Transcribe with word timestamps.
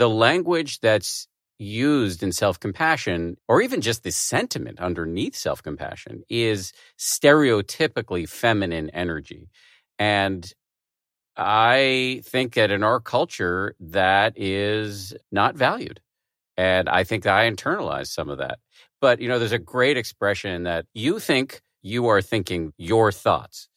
the 0.00 0.08
language 0.08 0.80
that's 0.80 1.28
used 1.58 2.22
in 2.22 2.32
self 2.32 2.58
compassion, 2.58 3.36
or 3.46 3.60
even 3.60 3.82
just 3.82 4.02
the 4.02 4.10
sentiment 4.10 4.80
underneath 4.80 5.36
self 5.36 5.62
compassion, 5.62 6.22
is 6.30 6.72
stereotypically 6.98 8.26
feminine 8.26 8.88
energy. 8.90 9.50
And 9.98 10.50
I 11.36 12.22
think 12.24 12.54
that 12.54 12.70
in 12.70 12.82
our 12.82 12.98
culture, 12.98 13.74
that 13.78 14.32
is 14.36 15.14
not 15.30 15.54
valued. 15.54 16.00
And 16.56 16.88
I 16.88 17.04
think 17.04 17.26
I 17.26 17.50
internalized 17.50 18.08
some 18.08 18.30
of 18.30 18.38
that. 18.38 18.58
But, 19.02 19.20
you 19.20 19.28
know, 19.28 19.38
there's 19.38 19.52
a 19.52 19.58
great 19.58 19.98
expression 19.98 20.62
that 20.62 20.86
you 20.94 21.18
think 21.18 21.60
you 21.82 22.06
are 22.08 22.22
thinking 22.22 22.72
your 22.78 23.12
thoughts. 23.12 23.69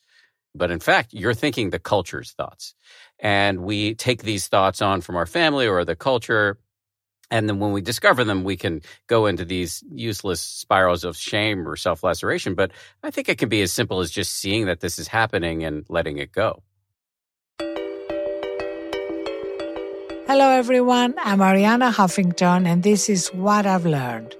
But 0.55 0.69
in 0.69 0.79
fact, 0.79 1.13
you're 1.13 1.33
thinking 1.33 1.69
the 1.69 1.79
culture's 1.79 2.31
thoughts. 2.31 2.75
And 3.19 3.61
we 3.61 3.95
take 3.95 4.23
these 4.23 4.47
thoughts 4.47 4.81
on 4.81 5.01
from 5.01 5.15
our 5.15 5.25
family 5.25 5.67
or 5.67 5.83
the 5.83 5.95
culture. 5.95 6.59
And 7.31 7.49
then 7.49 7.59
when 7.59 7.71
we 7.71 7.81
discover 7.81 8.23
them, 8.23 8.43
we 8.43 8.55
can 8.57 8.81
go 9.07 9.25
into 9.25 9.45
these 9.45 9.83
useless 9.91 10.41
spirals 10.41 11.03
of 11.03 11.17
shame 11.17 11.67
or 11.67 11.75
self 11.75 12.03
laceration. 12.03 12.53
But 12.53 12.71
I 13.01 13.09
think 13.09 13.29
it 13.29 13.39
can 13.39 13.49
be 13.49 13.61
as 13.63 13.71
simple 13.71 14.01
as 14.01 14.11
just 14.11 14.35
seeing 14.35 14.67
that 14.67 14.81
this 14.81 14.99
is 14.99 15.07
happening 15.07 15.63
and 15.63 15.85
letting 15.89 16.17
it 16.17 16.31
go. 16.31 16.61
Hello, 20.27 20.49
everyone. 20.49 21.15
I'm 21.17 21.39
Arianna 21.39 21.91
Huffington, 21.91 22.67
and 22.67 22.83
this 22.83 23.09
is 23.09 23.27
What 23.29 23.65
I've 23.65 23.85
Learned. 23.85 24.35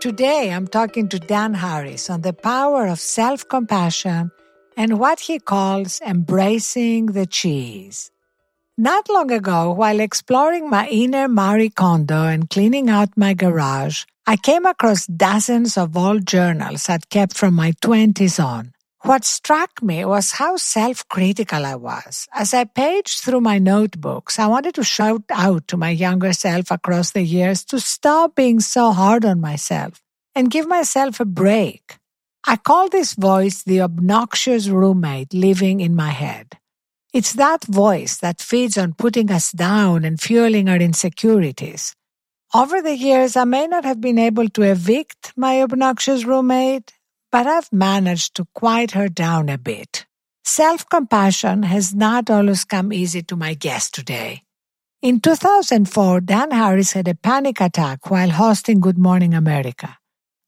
Today, 0.00 0.52
I'm 0.52 0.66
talking 0.66 1.08
to 1.10 1.18
Dan 1.18 1.54
Harris 1.54 2.10
on 2.10 2.22
the 2.22 2.32
power 2.32 2.86
of 2.88 2.98
self 2.98 3.48
compassion 3.48 4.32
and 4.76 4.98
what 4.98 5.20
he 5.20 5.38
calls 5.38 6.00
embracing 6.00 7.06
the 7.06 7.26
cheese. 7.26 8.10
Not 8.78 9.08
long 9.08 9.30
ago, 9.30 9.72
while 9.72 10.00
exploring 10.00 10.70
my 10.70 10.88
inner 10.88 11.28
Marie 11.28 11.68
Kondo 11.68 12.24
and 12.24 12.48
cleaning 12.48 12.88
out 12.88 13.16
my 13.16 13.34
garage, 13.34 14.04
I 14.26 14.36
came 14.36 14.66
across 14.66 15.06
dozens 15.06 15.76
of 15.76 15.96
old 15.96 16.26
journals 16.26 16.88
I'd 16.88 17.10
kept 17.10 17.36
from 17.36 17.54
my 17.54 17.72
20s 17.72 18.42
on. 18.42 18.72
What 19.04 19.24
struck 19.24 19.82
me 19.82 20.04
was 20.04 20.32
how 20.32 20.56
self 20.56 21.06
critical 21.08 21.66
I 21.66 21.74
was. 21.74 22.28
As 22.32 22.54
I 22.54 22.64
paged 22.64 23.24
through 23.24 23.40
my 23.40 23.58
notebooks, 23.58 24.38
I 24.38 24.46
wanted 24.46 24.76
to 24.76 24.84
shout 24.84 25.24
out 25.30 25.66
to 25.68 25.76
my 25.76 25.90
younger 25.90 26.32
self 26.32 26.70
across 26.70 27.10
the 27.10 27.22
years 27.22 27.64
to 27.66 27.80
stop 27.80 28.36
being 28.36 28.60
so 28.60 28.92
hard 28.92 29.24
on 29.24 29.40
myself 29.40 30.00
and 30.36 30.52
give 30.52 30.68
myself 30.68 31.18
a 31.18 31.24
break. 31.24 31.98
I 32.44 32.56
call 32.56 32.88
this 32.88 33.14
voice 33.14 33.62
the 33.62 33.80
obnoxious 33.82 34.68
roommate 34.68 35.32
living 35.32 35.80
in 35.80 35.94
my 35.94 36.10
head. 36.10 36.58
It's 37.12 37.34
that 37.34 37.64
voice 37.64 38.16
that 38.18 38.40
feeds 38.40 38.76
on 38.76 38.94
putting 38.94 39.30
us 39.30 39.52
down 39.52 40.04
and 40.04 40.20
fueling 40.20 40.68
our 40.68 40.76
insecurities. 40.76 41.94
Over 42.52 42.82
the 42.82 42.96
years, 42.96 43.36
I 43.36 43.44
may 43.44 43.66
not 43.66 43.84
have 43.84 44.00
been 44.00 44.18
able 44.18 44.48
to 44.48 44.62
evict 44.62 45.32
my 45.36 45.62
obnoxious 45.62 46.24
roommate, 46.24 46.92
but 47.30 47.46
I've 47.46 47.72
managed 47.72 48.34
to 48.36 48.46
quiet 48.54 48.90
her 48.90 49.08
down 49.08 49.48
a 49.48 49.56
bit. 49.56 50.06
Self 50.44 50.88
compassion 50.88 51.62
has 51.62 51.94
not 51.94 52.28
always 52.28 52.64
come 52.64 52.92
easy 52.92 53.22
to 53.22 53.36
my 53.36 53.54
guest 53.54 53.94
today. 53.94 54.42
In 55.00 55.20
2004, 55.20 56.20
Dan 56.22 56.50
Harris 56.50 56.92
had 56.92 57.08
a 57.08 57.14
panic 57.14 57.60
attack 57.60 58.10
while 58.10 58.30
hosting 58.30 58.80
Good 58.80 58.98
Morning 58.98 59.32
America. 59.32 59.98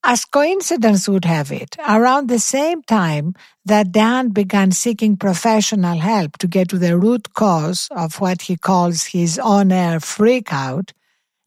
As 0.07 0.27
coincidence 0.27 1.09
would 1.09 1.25
have 1.25 1.51
it, 1.51 1.77
around 1.89 2.29
the 2.29 2.39
same 2.39 2.83
time 2.83 3.35
that 3.65 3.91
Dan 3.91 4.29
began 4.29 4.71
seeking 4.71 5.17
professional 5.17 5.99
help 5.99 6.37
to 6.39 6.47
get 6.47 6.69
to 6.69 6.79
the 6.79 6.99
root 6.99 7.33
cause 7.33 7.89
of 7.91 8.21
what 8.21 8.43
he 8.43 8.57
calls 8.59 9.05
his 9.05 9.39
on 9.39 9.73
air 9.73 10.01
freakout, 10.01 10.93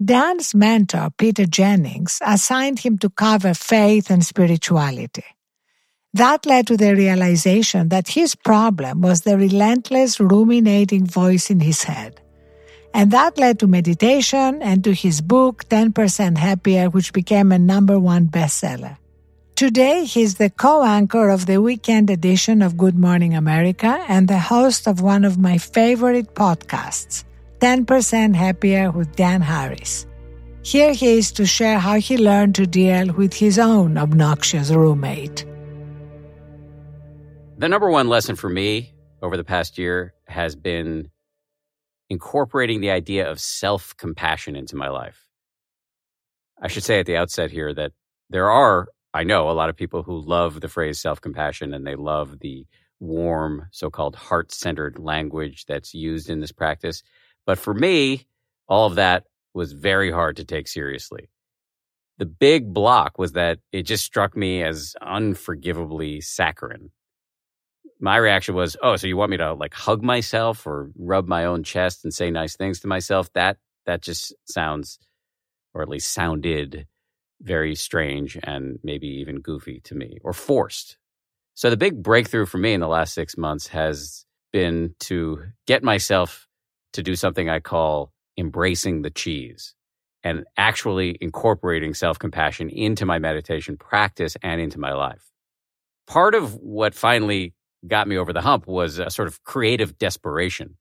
Dan's 0.03 0.55
mentor, 0.55 1.09
Peter 1.19 1.45
Jennings, 1.45 2.19
assigned 2.25 2.79
him 2.79 2.97
to 2.97 3.11
cover 3.11 3.53
faith 3.53 4.09
and 4.09 4.25
spirituality. 4.25 5.25
That 6.15 6.47
led 6.47 6.65
to 6.67 6.77
the 6.77 6.95
realization 6.95 7.89
that 7.89 8.07
his 8.07 8.33
problem 8.33 9.01
was 9.01 9.21
the 9.21 9.37
relentless 9.37 10.19
ruminating 10.19 11.05
voice 11.05 11.51
in 11.51 11.59
his 11.59 11.83
head. 11.83 12.21
And 12.93 13.11
that 13.11 13.37
led 13.37 13.59
to 13.59 13.67
meditation 13.67 14.61
and 14.61 14.83
to 14.83 14.93
his 14.93 15.21
book, 15.21 15.65
10% 15.69 16.37
Happier, 16.37 16.89
which 16.89 17.13
became 17.13 17.51
a 17.51 17.59
number 17.59 17.99
one 17.99 18.27
bestseller. 18.27 18.97
Today, 19.55 20.05
he's 20.05 20.35
the 20.35 20.49
co 20.51 20.83
anchor 20.83 21.29
of 21.29 21.47
the 21.47 21.59
weekend 21.59 22.09
edition 22.09 22.61
of 22.61 22.77
Good 22.77 22.97
Morning 22.97 23.33
America 23.33 24.03
and 24.07 24.27
the 24.27 24.37
host 24.37 24.87
of 24.87 25.01
one 25.01 25.25
of 25.25 25.39
my 25.39 25.57
favorite 25.57 26.35
podcasts, 26.35 27.23
10% 27.59 28.35
Happier 28.35 28.91
with 28.91 29.15
Dan 29.15 29.41
Harris. 29.41 30.05
Here 30.61 30.93
he 30.93 31.17
is 31.17 31.31
to 31.31 31.45
share 31.45 31.79
how 31.79 31.95
he 31.95 32.17
learned 32.17 32.55
to 32.55 32.67
deal 32.67 33.13
with 33.13 33.33
his 33.33 33.57
own 33.57 33.97
obnoxious 33.97 34.69
roommate. 34.69 35.45
The 37.57 37.67
number 37.67 37.89
one 37.89 38.09
lesson 38.09 38.35
for 38.35 38.49
me 38.49 38.93
over 39.23 39.37
the 39.37 39.43
past 39.43 39.79
year 39.79 40.13
has 40.27 40.55
been 40.55 41.09
incorporating 42.09 42.81
the 42.81 42.91
idea 42.91 43.29
of 43.29 43.39
self 43.39 43.95
compassion 43.97 44.55
into 44.55 44.75
my 44.75 44.89
life. 44.89 45.27
I 46.61 46.67
should 46.67 46.83
say 46.83 46.99
at 46.99 47.05
the 47.05 47.17
outset 47.17 47.51
here 47.51 47.73
that 47.73 47.91
there 48.29 48.49
are, 48.49 48.87
I 49.13 49.23
know, 49.23 49.49
a 49.49 49.53
lot 49.53 49.69
of 49.69 49.75
people 49.75 50.03
who 50.03 50.19
love 50.19 50.61
the 50.61 50.67
phrase 50.67 50.99
self 50.99 51.21
compassion 51.21 51.73
and 51.73 51.85
they 51.85 51.95
love 51.95 52.39
the 52.39 52.65
warm, 52.99 53.67
so 53.71 53.89
called 53.89 54.15
heart 54.15 54.51
centered 54.51 54.97
language 54.97 55.65
that's 55.65 55.93
used 55.93 56.29
in 56.29 56.39
this 56.39 56.51
practice. 56.51 57.03
But 57.45 57.59
for 57.59 57.73
me, 57.73 58.25
all 58.67 58.87
of 58.87 58.95
that 58.95 59.25
was 59.53 59.73
very 59.73 60.11
hard 60.11 60.37
to 60.37 60.45
take 60.45 60.67
seriously. 60.67 61.29
The 62.17 62.25
big 62.25 62.73
block 62.73 63.19
was 63.19 63.33
that 63.33 63.59
it 63.71 63.83
just 63.83 64.03
struck 64.03 64.35
me 64.35 64.63
as 64.63 64.95
unforgivably 65.01 66.21
saccharine 66.21 66.89
my 67.99 68.17
reaction 68.17 68.55
was, 68.55 68.77
"Oh, 68.81 68.95
so 68.95 69.07
you 69.07 69.17
want 69.17 69.31
me 69.31 69.37
to 69.37 69.53
like 69.53 69.73
hug 69.73 70.03
myself 70.03 70.65
or 70.67 70.91
rub 70.97 71.27
my 71.27 71.45
own 71.45 71.63
chest 71.63 72.03
and 72.03 72.13
say 72.13 72.31
nice 72.31 72.55
things 72.55 72.79
to 72.81 72.87
myself?" 72.87 73.31
That 73.33 73.57
that 73.85 74.01
just 74.01 74.33
sounds, 74.45 74.99
or 75.73 75.81
at 75.81 75.89
least 75.89 76.13
sounded, 76.13 76.87
very 77.41 77.75
strange 77.75 78.37
and 78.43 78.79
maybe 78.83 79.07
even 79.07 79.41
goofy 79.41 79.79
to 79.81 79.95
me 79.95 80.19
or 80.23 80.33
forced. 80.33 80.97
So 81.55 81.69
the 81.69 81.77
big 81.77 82.03
breakthrough 82.03 82.45
for 82.45 82.57
me 82.57 82.73
in 82.73 82.81
the 82.81 82.87
last 82.87 83.13
six 83.13 83.37
months 83.37 83.67
has 83.67 84.25
been 84.53 84.95
to 85.01 85.43
get 85.65 85.83
myself 85.83 86.47
to 86.93 87.03
do 87.03 87.15
something 87.15 87.49
I 87.49 87.59
call 87.59 88.13
embracing 88.37 89.01
the 89.01 89.09
cheese 89.09 89.73
and 90.23 90.45
actually 90.57 91.17
incorporating 91.21 91.93
self 91.93 92.19
compassion 92.19 92.69
into 92.69 93.05
my 93.05 93.19
meditation 93.19 93.77
practice 93.77 94.37
and 94.43 94.61
into 94.61 94.79
my 94.79 94.93
life. 94.93 95.31
Part 96.07 96.35
of 96.35 96.55
what 96.55 96.95
finally 96.95 97.53
got 97.85 98.07
me 98.07 98.17
over 98.17 98.33
the 98.33 98.41
hump 98.41 98.67
was 98.67 98.99
a 98.99 99.09
sort 99.09 99.27
of 99.27 99.43
creative 99.43 99.97
desperation. 99.97 100.77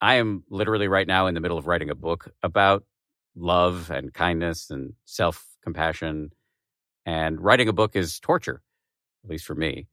I 0.00 0.16
am 0.16 0.44
literally 0.50 0.88
right 0.88 1.06
now 1.06 1.26
in 1.26 1.34
the 1.34 1.40
middle 1.40 1.58
of 1.58 1.66
writing 1.66 1.90
a 1.90 1.94
book 1.94 2.30
about 2.42 2.84
love 3.34 3.90
and 3.90 4.12
kindness 4.12 4.70
and 4.70 4.94
self 5.04 5.46
compassion. 5.62 6.30
And 7.04 7.40
writing 7.40 7.68
a 7.68 7.72
book 7.72 7.94
is 7.94 8.18
torture, 8.18 8.60
at 9.24 9.30
least 9.30 9.46
for 9.46 9.54
me. 9.54 9.86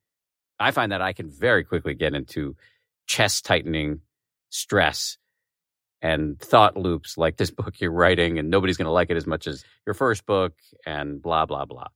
I 0.59 0.71
find 0.71 0.91
that 0.91 1.01
I 1.01 1.13
can 1.13 1.29
very 1.29 1.63
quickly 1.63 1.93
get 1.93 2.15
into 2.15 2.55
chest 3.05 3.45
tightening 3.45 4.01
stress 4.49 5.17
and 6.01 6.39
thought 6.39 6.75
loops 6.75 7.17
like 7.17 7.37
this 7.37 7.51
book 7.51 7.79
you're 7.79 7.91
writing, 7.91 8.39
and 8.39 8.49
nobody's 8.49 8.77
going 8.77 8.87
to 8.87 8.91
like 8.91 9.09
it 9.09 9.17
as 9.17 9.25
much 9.27 9.47
as 9.47 9.63
your 9.85 9.93
first 9.93 10.25
book, 10.25 10.53
and 10.85 11.21
blah, 11.21 11.45
blah, 11.45 11.65
blah. 11.65 11.87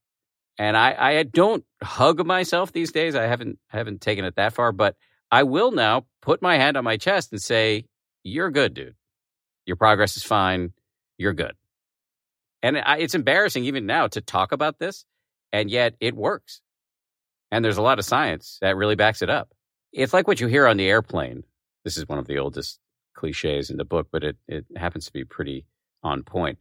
And 0.57 0.75
I, 0.75 0.95
I 0.97 1.23
don't 1.23 1.63
hug 1.83 2.25
myself 2.25 2.71
these 2.71 2.91
days. 2.91 3.15
I 3.15 3.23
haven't 3.23 3.59
haven't 3.67 4.01
taken 4.01 4.25
it 4.25 4.35
that 4.35 4.53
far, 4.53 4.71
but 4.71 4.95
I 5.31 5.43
will 5.43 5.71
now 5.71 6.05
put 6.21 6.41
my 6.41 6.57
hand 6.57 6.77
on 6.77 6.83
my 6.83 6.97
chest 6.97 7.31
and 7.31 7.41
say, 7.41 7.85
"You're 8.23 8.49
good, 8.49 8.73
dude. 8.73 8.95
Your 9.65 9.75
progress 9.75 10.17
is 10.17 10.23
fine. 10.23 10.73
You're 11.17 11.33
good." 11.33 11.53
And 12.63 12.77
I, 12.77 12.97
it's 12.97 13.13
embarrassing 13.15 13.65
even 13.65 13.85
now 13.85 14.07
to 14.07 14.21
talk 14.21 14.51
about 14.51 14.79
this, 14.79 15.05
and 15.53 15.69
yet 15.69 15.95
it 15.99 16.15
works. 16.15 16.61
And 17.51 17.63
there's 17.63 17.77
a 17.77 17.83
lot 17.83 17.99
of 17.99 18.05
science 18.05 18.57
that 18.61 18.75
really 18.75 18.95
backs 18.95 19.21
it 19.21 19.29
up. 19.29 19.49
It's 19.93 20.13
like 20.13 20.27
what 20.27 20.39
you 20.39 20.47
hear 20.47 20.67
on 20.67 20.77
the 20.77 20.89
airplane. 20.89 21.43
This 21.83 21.97
is 21.97 22.07
one 22.07 22.19
of 22.19 22.27
the 22.27 22.39
oldest 22.39 22.79
cliches 23.13 23.69
in 23.69 23.77
the 23.77 23.85
book, 23.85 24.07
but 24.11 24.23
it, 24.23 24.37
it 24.47 24.65
happens 24.75 25.05
to 25.05 25.13
be 25.13 25.23
pretty 25.23 25.65
on 26.03 26.23
point 26.23 26.57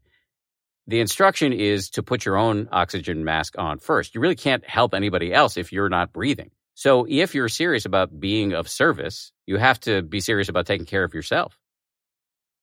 the 0.86 1.00
instruction 1.00 1.52
is 1.52 1.90
to 1.90 2.02
put 2.02 2.24
your 2.24 2.36
own 2.36 2.68
oxygen 2.70 3.24
mask 3.24 3.58
on 3.58 3.78
first. 3.78 4.14
You 4.14 4.20
really 4.20 4.36
can't 4.36 4.64
help 4.64 4.94
anybody 4.94 5.32
else 5.32 5.56
if 5.56 5.72
you're 5.72 5.88
not 5.88 6.12
breathing. 6.12 6.50
So 6.74 7.06
if 7.08 7.34
you're 7.34 7.48
serious 7.48 7.86
about 7.86 8.20
being 8.20 8.52
of 8.52 8.68
service, 8.68 9.32
you 9.46 9.56
have 9.56 9.80
to 9.80 10.02
be 10.02 10.20
serious 10.20 10.48
about 10.48 10.66
taking 10.66 10.86
care 10.86 11.04
of 11.04 11.14
yourself. 11.14 11.58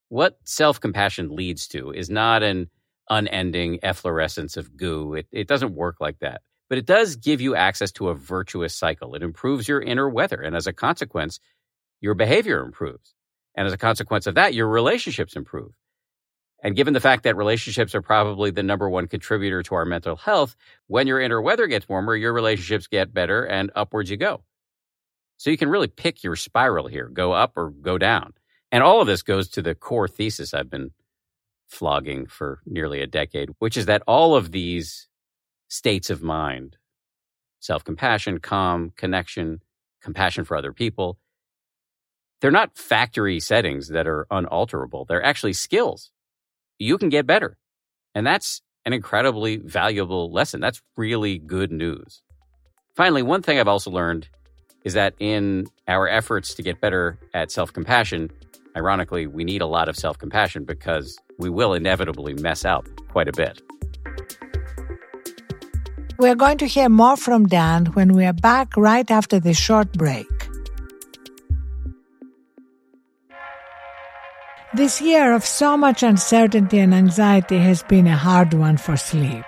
What 0.10 0.38
self 0.44 0.80
compassion 0.80 1.36
leads 1.36 1.68
to 1.70 1.92
is 1.92 2.10
not 2.10 2.44
an 2.44 2.70
unending 3.10 3.80
efflorescence 3.84 4.56
of 4.56 4.78
goo. 4.78 5.16
It, 5.16 5.28
it 5.32 5.48
doesn't 5.48 5.76
work 5.76 5.98
like 6.00 6.20
that. 6.20 6.42
But 6.70 6.78
it 6.78 6.86
does 6.86 7.16
give 7.18 7.42
you 7.42 7.56
access 7.56 7.92
to 7.94 8.10
a 8.10 8.16
virtuous 8.16 8.76
cycle. 8.76 9.16
It 9.16 9.24
improves 9.24 9.68
your 9.68 9.82
inner 9.82 10.08
weather. 10.08 10.42
And 10.42 10.56
as 10.56 10.68
a 10.68 10.74
consequence, 10.74 11.40
your 12.00 12.14
behavior 12.14 12.64
improves. 12.64 13.14
And 13.56 13.68
as 13.68 13.74
a 13.74 13.78
consequence 13.78 14.28
of 14.28 14.36
that, 14.36 14.54
your 14.54 14.68
relationships 14.68 15.36
improve. 15.36 15.74
And 16.64 16.78
given 16.78 16.94
the 16.94 17.02
fact 17.02 17.24
that 17.24 17.36
relationships 17.36 17.94
are 17.94 18.02
probably 18.02 18.50
the 18.50 18.64
number 18.64 18.90
one 18.90 19.08
contributor 19.08 19.62
to 19.64 19.76
our 19.76 19.86
mental 19.86 20.16
health, 20.16 20.56
when 20.88 21.08
your 21.08 21.20
inner 21.20 21.42
weather 21.42 21.68
gets 21.68 21.90
warmer, 21.90 22.16
your 22.16 22.32
relationships 22.32 22.88
get 22.88 23.14
better 23.14 23.44
and 23.46 23.70
upwards 23.76 24.10
you 24.10 24.16
go. 24.16 24.42
So 25.38 25.50
you 25.50 25.58
can 25.58 25.70
really 25.70 25.90
pick 25.90 26.24
your 26.24 26.38
spiral 26.38 26.88
here, 26.88 27.10
go 27.10 27.34
up 27.34 27.58
or 27.58 27.70
go 27.70 27.98
down. 27.98 28.34
And 28.72 28.82
all 28.82 29.02
of 29.02 29.08
this 29.08 29.24
goes 29.24 29.50
to 29.50 29.62
the 29.62 29.76
core 29.76 30.08
thesis 30.08 30.54
I've 30.54 30.70
been 30.70 30.92
flogging 31.68 32.28
for 32.28 32.62
nearly 32.66 33.02
a 33.02 33.08
decade, 33.08 33.50
which 33.60 33.76
is 33.76 33.88
that 33.88 34.04
all 34.08 34.36
of 34.36 34.54
these 34.54 35.10
states 35.68 36.10
of 36.10 36.24
mind, 36.24 36.78
self 37.60 37.84
compassion, 37.84 38.40
calm, 38.40 38.94
connection, 38.96 39.62
compassion 40.02 40.46
for 40.46 40.56
other 40.56 40.72
people, 40.72 41.20
they're 42.40 42.52
not 42.52 42.78
factory 42.78 43.42
settings 43.42 43.90
that 43.90 44.08
are 44.08 44.28
unalterable. 44.32 45.04
They're 45.04 45.24
actually 45.24 45.54
skills. 45.54 46.13
You 46.84 46.98
can 46.98 47.08
get 47.08 47.26
better. 47.26 47.58
And 48.14 48.28
that's 48.28 48.62
an 48.86 48.92
incredibly 48.92 49.56
valuable 49.56 50.30
lesson. 50.32 50.60
That's 50.60 50.82
really 50.98 51.40
good 51.40 51.72
news. 51.72 52.22
Finally, 52.94 53.24
one 53.24 53.42
thing 53.42 53.58
I've 53.58 53.70
also 53.70 53.90
learned 53.90 54.28
is 54.84 54.94
that 54.94 55.14
in 55.20 55.68
our 55.88 56.10
efforts 56.10 56.54
to 56.56 56.62
get 56.62 56.82
better 56.82 57.18
at 57.34 57.52
self 57.52 57.72
compassion, 57.72 58.30
ironically, 58.76 59.28
we 59.28 59.46
need 59.46 59.62
a 59.62 59.66
lot 59.66 59.88
of 59.88 59.96
self 59.96 60.18
compassion 60.18 60.66
because 60.66 61.18
we 61.40 61.50
will 61.50 61.74
inevitably 61.74 62.34
mess 62.34 62.66
up 62.66 62.86
quite 63.08 63.30
a 63.30 63.32
bit. 63.32 63.62
We're 66.20 66.36
going 66.36 66.58
to 66.58 66.68
hear 66.68 66.90
more 66.90 67.16
from 67.16 67.48
Dan 67.48 67.86
when 67.96 68.14
we 68.14 68.26
are 68.26 68.34
back 68.34 68.76
right 68.76 69.10
after 69.10 69.40
this 69.40 69.58
short 69.58 69.92
break. 69.94 70.33
This 74.76 75.00
year 75.00 75.34
of 75.34 75.46
so 75.46 75.78
much 75.78 76.02
uncertainty 76.02 76.80
and 76.80 76.96
anxiety 76.96 77.60
has 77.60 77.84
been 77.84 78.08
a 78.08 78.18
hard 78.18 78.56
one 78.56 78.78
for 78.78 78.98
sleep, 78.98 79.46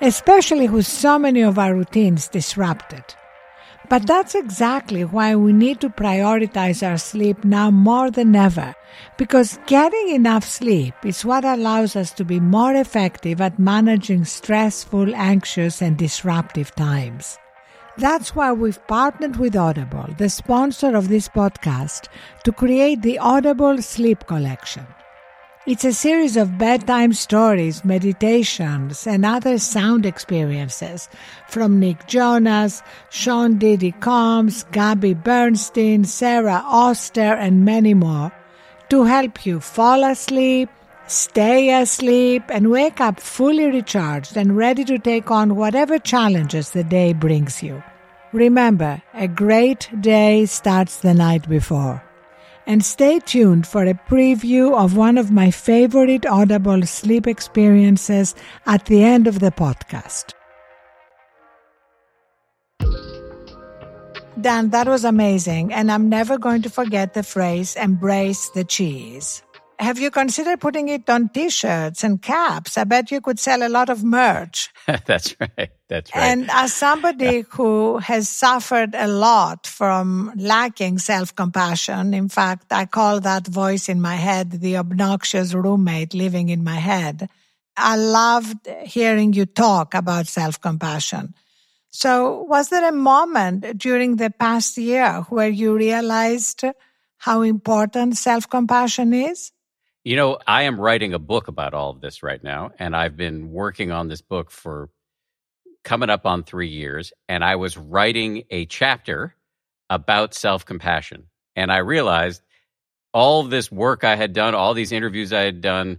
especially 0.00 0.66
with 0.66 0.86
so 0.86 1.18
many 1.18 1.42
of 1.42 1.58
our 1.58 1.74
routines 1.74 2.28
disrupted. 2.28 3.04
But 3.90 4.06
that's 4.06 4.34
exactly 4.34 5.04
why 5.04 5.36
we 5.36 5.52
need 5.52 5.82
to 5.82 5.90
prioritize 5.90 6.82
our 6.82 6.96
sleep 6.96 7.44
now 7.44 7.70
more 7.70 8.10
than 8.10 8.34
ever, 8.34 8.74
because 9.18 9.58
getting 9.66 10.08
enough 10.08 10.44
sleep 10.44 10.94
is 11.04 11.22
what 11.22 11.44
allows 11.44 11.94
us 11.94 12.10
to 12.12 12.24
be 12.24 12.40
more 12.40 12.74
effective 12.74 13.42
at 13.42 13.58
managing 13.58 14.24
stressful, 14.24 15.14
anxious, 15.14 15.82
and 15.82 15.98
disruptive 15.98 16.74
times. 16.74 17.36
That's 17.98 18.34
why 18.34 18.52
we've 18.52 18.84
partnered 18.86 19.36
with 19.36 19.56
Audible, 19.56 20.08
the 20.18 20.28
sponsor 20.28 20.94
of 20.94 21.08
this 21.08 21.30
podcast, 21.30 22.08
to 22.44 22.52
create 22.52 23.00
the 23.00 23.18
Audible 23.18 23.80
Sleep 23.80 24.26
Collection. 24.26 24.86
It's 25.66 25.84
a 25.84 25.94
series 25.94 26.36
of 26.36 26.58
bedtime 26.58 27.14
stories, 27.14 27.86
meditations, 27.86 29.06
and 29.06 29.24
other 29.24 29.56
sound 29.56 30.04
experiences 30.04 31.08
from 31.48 31.80
Nick 31.80 32.06
Jonas, 32.06 32.82
Sean 33.08 33.56
Diddy 33.56 33.92
Combs, 33.92 34.64
Gabby 34.72 35.14
Bernstein, 35.14 36.04
Sara 36.04 36.62
Auster, 36.66 37.20
and 37.32 37.64
many 37.64 37.94
more 37.94 38.30
to 38.90 39.04
help 39.04 39.46
you 39.46 39.58
fall 39.58 40.04
asleep, 40.04 40.68
stay 41.06 41.80
asleep, 41.80 42.42
and 42.48 42.70
wake 42.70 43.00
up 43.00 43.20
fully 43.20 43.66
recharged 43.66 44.36
and 44.36 44.56
ready 44.56 44.84
to 44.84 44.98
take 44.98 45.30
on 45.30 45.56
whatever 45.56 45.98
challenges 45.98 46.70
the 46.70 46.84
day 46.84 47.12
brings 47.12 47.62
you. 47.62 47.82
Remember, 48.32 49.02
a 49.14 49.28
great 49.28 49.88
day 50.00 50.46
starts 50.46 50.98
the 50.98 51.14
night 51.14 51.48
before 51.48 52.02
and 52.66 52.84
stay 52.84 53.20
tuned 53.20 53.66
for 53.66 53.84
a 53.84 53.94
preview 53.94 54.76
of 54.76 54.96
one 54.96 55.16
of 55.16 55.30
my 55.30 55.50
favorite 55.50 56.26
Audible 56.26 56.82
sleep 56.82 57.26
experiences 57.26 58.34
at 58.66 58.84
the 58.86 59.02
end 59.02 59.26
of 59.26 59.38
the 59.38 59.52
podcast. 59.52 60.32
Dan, 64.38 64.68
that 64.70 64.86
was 64.86 65.04
amazing, 65.04 65.72
and 65.72 65.90
I'm 65.90 66.10
never 66.10 66.36
going 66.36 66.60
to 66.62 66.70
forget 66.70 67.14
the 67.14 67.22
phrase 67.22 67.74
embrace 67.76 68.50
the 68.50 68.64
cheese. 68.64 69.42
Have 69.78 69.98
you 69.98 70.10
considered 70.10 70.60
putting 70.60 70.88
it 70.88 71.08
on 71.10 71.28
t 71.28 71.50
shirts 71.50 72.02
and 72.02 72.20
caps? 72.20 72.78
I 72.78 72.84
bet 72.84 73.10
you 73.10 73.20
could 73.20 73.38
sell 73.38 73.62
a 73.62 73.68
lot 73.68 73.90
of 73.90 74.02
merch. 74.02 74.72
That's 75.06 75.36
right. 75.38 75.70
That's 75.88 76.14
right. 76.14 76.22
And 76.22 76.50
as 76.50 76.72
somebody 76.72 77.44
who 77.50 77.98
has 77.98 78.28
suffered 78.28 78.94
a 78.94 79.06
lot 79.06 79.66
from 79.66 80.32
lacking 80.36 80.98
self 80.98 81.34
compassion, 81.34 82.14
in 82.14 82.28
fact, 82.28 82.66
I 82.70 82.86
call 82.86 83.20
that 83.20 83.46
voice 83.46 83.88
in 83.88 84.00
my 84.00 84.16
head 84.16 84.50
the 84.50 84.78
obnoxious 84.78 85.52
roommate 85.52 86.14
living 86.14 86.48
in 86.48 86.64
my 86.64 86.76
head. 86.76 87.28
I 87.76 87.96
loved 87.96 88.66
hearing 88.84 89.34
you 89.34 89.44
talk 89.44 89.94
about 89.94 90.26
self 90.26 90.60
compassion. 90.60 91.34
So, 91.90 92.42
was 92.42 92.68
there 92.68 92.88
a 92.88 92.92
moment 92.92 93.78
during 93.78 94.16
the 94.16 94.30
past 94.30 94.76
year 94.78 95.24
where 95.28 95.48
you 95.48 95.76
realized 95.76 96.64
how 97.18 97.42
important 97.42 98.16
self 98.16 98.48
compassion 98.48 99.12
is? 99.12 99.52
You 100.06 100.14
know, 100.14 100.38
I 100.46 100.62
am 100.62 100.80
writing 100.80 101.14
a 101.14 101.18
book 101.18 101.48
about 101.48 101.74
all 101.74 101.90
of 101.90 102.00
this 102.00 102.22
right 102.22 102.40
now, 102.40 102.70
and 102.78 102.94
I've 102.94 103.16
been 103.16 103.50
working 103.50 103.90
on 103.90 104.06
this 104.06 104.20
book 104.20 104.52
for 104.52 104.88
coming 105.82 106.10
up 106.10 106.26
on 106.26 106.44
three 106.44 106.68
years. 106.68 107.12
And 107.28 107.42
I 107.42 107.56
was 107.56 107.76
writing 107.76 108.44
a 108.48 108.66
chapter 108.66 109.34
about 109.90 110.32
self 110.32 110.64
compassion. 110.64 111.24
And 111.56 111.72
I 111.72 111.78
realized 111.78 112.40
all 113.12 113.42
this 113.42 113.72
work 113.72 114.04
I 114.04 114.14
had 114.14 114.32
done, 114.32 114.54
all 114.54 114.74
these 114.74 114.92
interviews 114.92 115.32
I 115.32 115.40
had 115.40 115.60
done, 115.60 115.98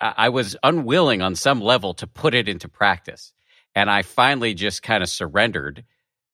I 0.00 0.30
was 0.30 0.56
unwilling 0.64 1.22
on 1.22 1.36
some 1.36 1.60
level 1.60 1.94
to 1.94 2.08
put 2.08 2.34
it 2.34 2.48
into 2.48 2.68
practice. 2.68 3.32
And 3.76 3.88
I 3.88 4.02
finally 4.02 4.54
just 4.54 4.82
kind 4.82 5.04
of 5.04 5.08
surrendered 5.08 5.84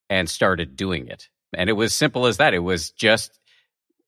and 0.08 0.30
started 0.30 0.76
doing 0.76 1.08
it. 1.08 1.28
And 1.52 1.68
it 1.68 1.74
was 1.74 1.92
simple 1.92 2.24
as 2.24 2.38
that. 2.38 2.54
It 2.54 2.60
was 2.60 2.90
just 2.90 3.38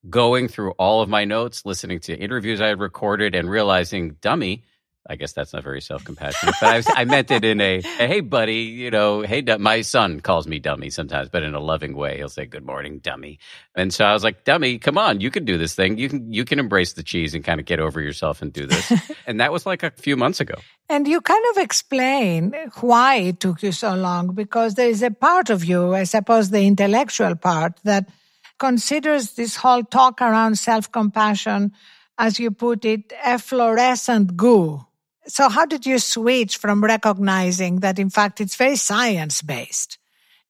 going 0.08 0.48
through 0.48 0.72
all 0.72 1.02
of 1.02 1.08
my 1.08 1.24
notes, 1.24 1.64
listening 1.64 2.00
to 2.00 2.16
interviews 2.16 2.60
I 2.60 2.68
had 2.68 2.80
recorded, 2.80 3.34
and 3.34 3.48
realizing, 3.48 4.16
dummy, 4.20 4.64
I 5.06 5.16
guess 5.16 5.34
that's 5.34 5.52
not 5.52 5.62
very 5.62 5.82
self 5.82 6.02
compassionate, 6.02 6.54
but 6.60 6.72
I, 6.72 6.76
was, 6.78 6.86
I, 6.88 7.04
meant 7.04 7.30
it 7.30 7.44
in 7.44 7.60
a, 7.60 7.78
a, 7.78 8.06
hey, 8.06 8.20
buddy, 8.20 8.62
you 8.62 8.90
know, 8.90 9.20
hey, 9.20 9.42
my 9.58 9.82
son 9.82 10.20
calls 10.20 10.46
me 10.46 10.58
dummy 10.58 10.88
sometimes, 10.88 11.28
but 11.28 11.42
in 11.42 11.54
a 11.54 11.60
loving 11.60 11.94
way. 11.94 12.16
He'll 12.16 12.30
say, 12.30 12.46
good 12.46 12.64
morning, 12.64 13.00
dummy. 13.00 13.38
And 13.74 13.92
so 13.92 14.06
I 14.06 14.14
was 14.14 14.24
like, 14.24 14.44
dummy, 14.44 14.78
come 14.78 14.96
on, 14.96 15.20
you 15.20 15.30
can 15.30 15.44
do 15.44 15.58
this 15.58 15.74
thing. 15.74 15.98
You 15.98 16.08
can, 16.08 16.32
you 16.32 16.46
can 16.46 16.58
embrace 16.58 16.94
the 16.94 17.02
cheese 17.02 17.34
and 17.34 17.44
kind 17.44 17.60
of 17.60 17.66
get 17.66 17.80
over 17.80 18.00
yourself 18.00 18.40
and 18.40 18.50
do 18.50 18.66
this. 18.66 18.92
and 19.26 19.40
that 19.40 19.52
was 19.52 19.66
like 19.66 19.82
a 19.82 19.90
few 19.90 20.16
months 20.16 20.40
ago. 20.40 20.54
And 20.88 21.06
you 21.06 21.20
kind 21.20 21.44
of 21.50 21.62
explain 21.62 22.54
why 22.80 23.16
it 23.16 23.40
took 23.40 23.62
you 23.62 23.72
so 23.72 23.94
long 23.94 24.34
because 24.34 24.74
there 24.74 24.88
is 24.88 25.02
a 25.02 25.10
part 25.10 25.50
of 25.50 25.64
you, 25.64 25.94
I 25.94 26.04
suppose 26.04 26.48
the 26.48 26.62
intellectual 26.62 27.36
part, 27.36 27.78
that 27.84 28.08
considers 28.58 29.32
this 29.32 29.56
whole 29.56 29.82
talk 29.82 30.20
around 30.20 30.58
self 30.58 30.90
compassion, 30.90 31.72
as 32.18 32.38
you 32.38 32.50
put 32.50 32.84
it, 32.84 33.12
efflorescent 33.22 34.36
goo. 34.36 34.84
So, 35.26 35.48
how 35.48 35.66
did 35.66 35.86
you 35.86 35.98
switch 35.98 36.58
from 36.58 36.84
recognizing 36.84 37.80
that, 37.80 37.98
in 37.98 38.10
fact, 38.10 38.40
it's 38.40 38.56
very 38.56 38.76
science 38.76 39.42
based? 39.42 39.98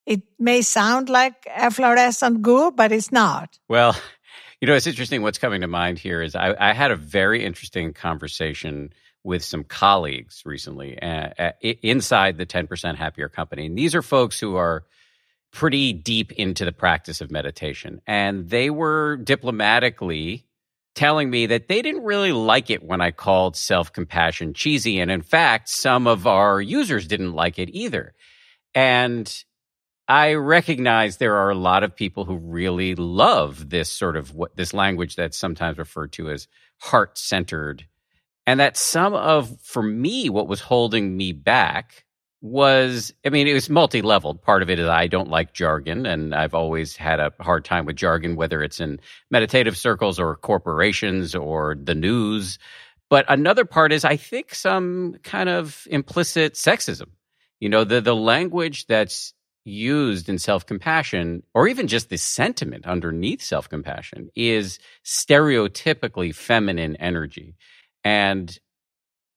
It 0.07 0.23
may 0.39 0.63
sound 0.63 1.09
like 1.09 1.47
efflorescent 1.47 2.43
goo, 2.43 2.73
but 2.73 2.93
it's 2.93 3.11
not. 3.11 3.59
Well, 3.69 3.97
you 4.61 4.69
know, 4.69 4.75
it's 4.75 4.87
interesting. 4.87 5.23
What's 5.23 5.39
coming 5.39 5.63
to 5.63 5.69
mind 5.69 5.99
here 5.99 6.21
is 6.23 6.35
I, 6.35 6.55
I 6.59 6.73
had 6.73 6.91
a 6.91 6.97
very 6.97 7.45
interesting 7.45 7.93
conversation 7.93 8.93
with 9.23 9.43
some 9.43 9.65
colleagues 9.65 10.43
recently 10.45 11.01
uh, 11.01 11.31
uh, 11.39 11.53
inside 11.63 12.37
the 12.37 12.45
10% 12.45 12.97
Happier 12.97 13.31
Company. 13.31 13.67
And 13.67 13.77
these 13.77 13.95
are 13.95 14.03
folks 14.03 14.39
who 14.39 14.57
are 14.57 14.85
pretty 15.55 15.93
deep 15.93 16.33
into 16.33 16.65
the 16.65 16.73
practice 16.73 17.21
of 17.21 17.31
meditation. 17.31 18.01
And 18.07 18.51
they 18.51 18.71
were 18.71 19.17
diplomatically 19.17 20.45
telling 20.97 21.31
me 21.31 21.47
that 21.47 21.69
they 21.69 21.81
didn't 21.81 22.03
really 22.03 22.33
like 22.33 22.71
it 22.71 22.83
when 22.83 23.01
I 23.01 23.13
called 23.13 23.57
self 23.57 23.93
compassion 23.93 24.53
cheesy. 24.53 24.99
And 25.01 25.11
in 25.11 25.23
fact, 25.23 25.69
some 25.69 26.07
of 26.07 26.27
our 26.27 26.61
users 26.61 27.07
didn't 27.07 27.33
like 27.33 27.59
it 27.59 27.71
either. 27.71 28.15
And 28.75 29.33
I 30.09 30.35
recognize 30.35 31.17
there 31.17 31.37
are 31.37 31.51
a 31.51 31.57
lot 31.57 31.85
of 31.85 31.97
people 31.97 32.25
who 32.25 32.37
really 32.37 32.97
love 32.97 33.71
this 33.71 33.91
sort 33.91 34.17
of 34.17 34.35
what 34.35 34.57
this 34.57 34.75
language 34.75 35.15
that's 35.15 35.39
sometimes 35.39 35.79
referred 35.79 36.13
to 36.15 36.31
as 36.31 36.49
heart 36.81 37.17
centered. 37.17 37.87
And 38.47 38.59
that 38.61 38.77
some 38.77 39.15
of, 39.15 39.59
for 39.63 39.83
me, 39.83 40.29
what 40.29 40.49
was 40.49 40.61
holding 40.61 41.17
me 41.17 41.33
back 41.33 42.05
was 42.45 43.11
I 43.25 43.31
mean, 43.31 43.49
it 43.49 43.55
was 43.55 43.71
multi 43.71 44.03
leveled. 44.03 44.43
Part 44.43 44.63
of 44.63 44.69
it 44.69 44.79
is 44.79 44.87
I 44.87 45.07
don't 45.07 45.31
like 45.31 45.55
jargon, 45.55 46.05
and 46.05 46.35
I've 46.35 46.53
always 46.53 46.95
had 46.95 47.19
a 47.19 47.33
hard 47.41 47.65
time 47.65 47.87
with 47.87 47.97
jargon, 47.97 48.37
whether 48.37 48.63
it's 48.63 48.81
in 48.81 49.01
meditative 49.31 49.79
circles 49.79 50.21
or 50.21 50.37
corporations 50.37 51.35
or 51.35 51.75
the 51.83 51.95
news. 51.95 52.59
But 53.09 53.25
another 53.29 53.65
part 53.65 53.93
is 53.93 54.05
I 54.05 54.19
think 54.19 54.55
some 54.55 55.17
kind 55.23 55.49
of 55.49 55.87
implicit 55.91 56.53
sexism. 56.53 57.07
You 57.61 57.71
know, 57.71 57.85
the, 57.85 58.03
the 58.03 58.15
language 58.15 58.87
that's 58.89 59.33
used 59.65 60.29
in 60.29 60.39
self 60.39 60.67
compassion, 60.67 61.45
or 61.55 61.67
even 61.67 61.89
just 61.89 62.11
the 62.11 62.19
sentiment 62.19 62.85
underneath 62.85 63.41
self 63.41 63.71
compassion, 63.71 64.29
is 64.37 64.79
stereotypically 65.03 66.35
feminine 66.35 66.97
energy. 66.97 67.57
And 68.05 68.59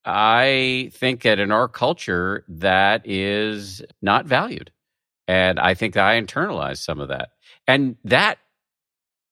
I 0.08 0.90
think 0.94 1.24
that 1.24 1.38
in 1.38 1.52
our 1.52 1.68
culture, 1.68 2.46
that 2.48 3.02
is 3.06 3.82
not 4.02 4.26
valued. 4.26 4.72
And 5.28 5.60
I 5.60 5.74
think 5.74 5.98
I 5.98 6.20
internalized 6.20 6.78
some 6.78 7.02
of 7.02 7.10
that. 7.10 7.32
And 7.68 7.98
that, 8.06 8.38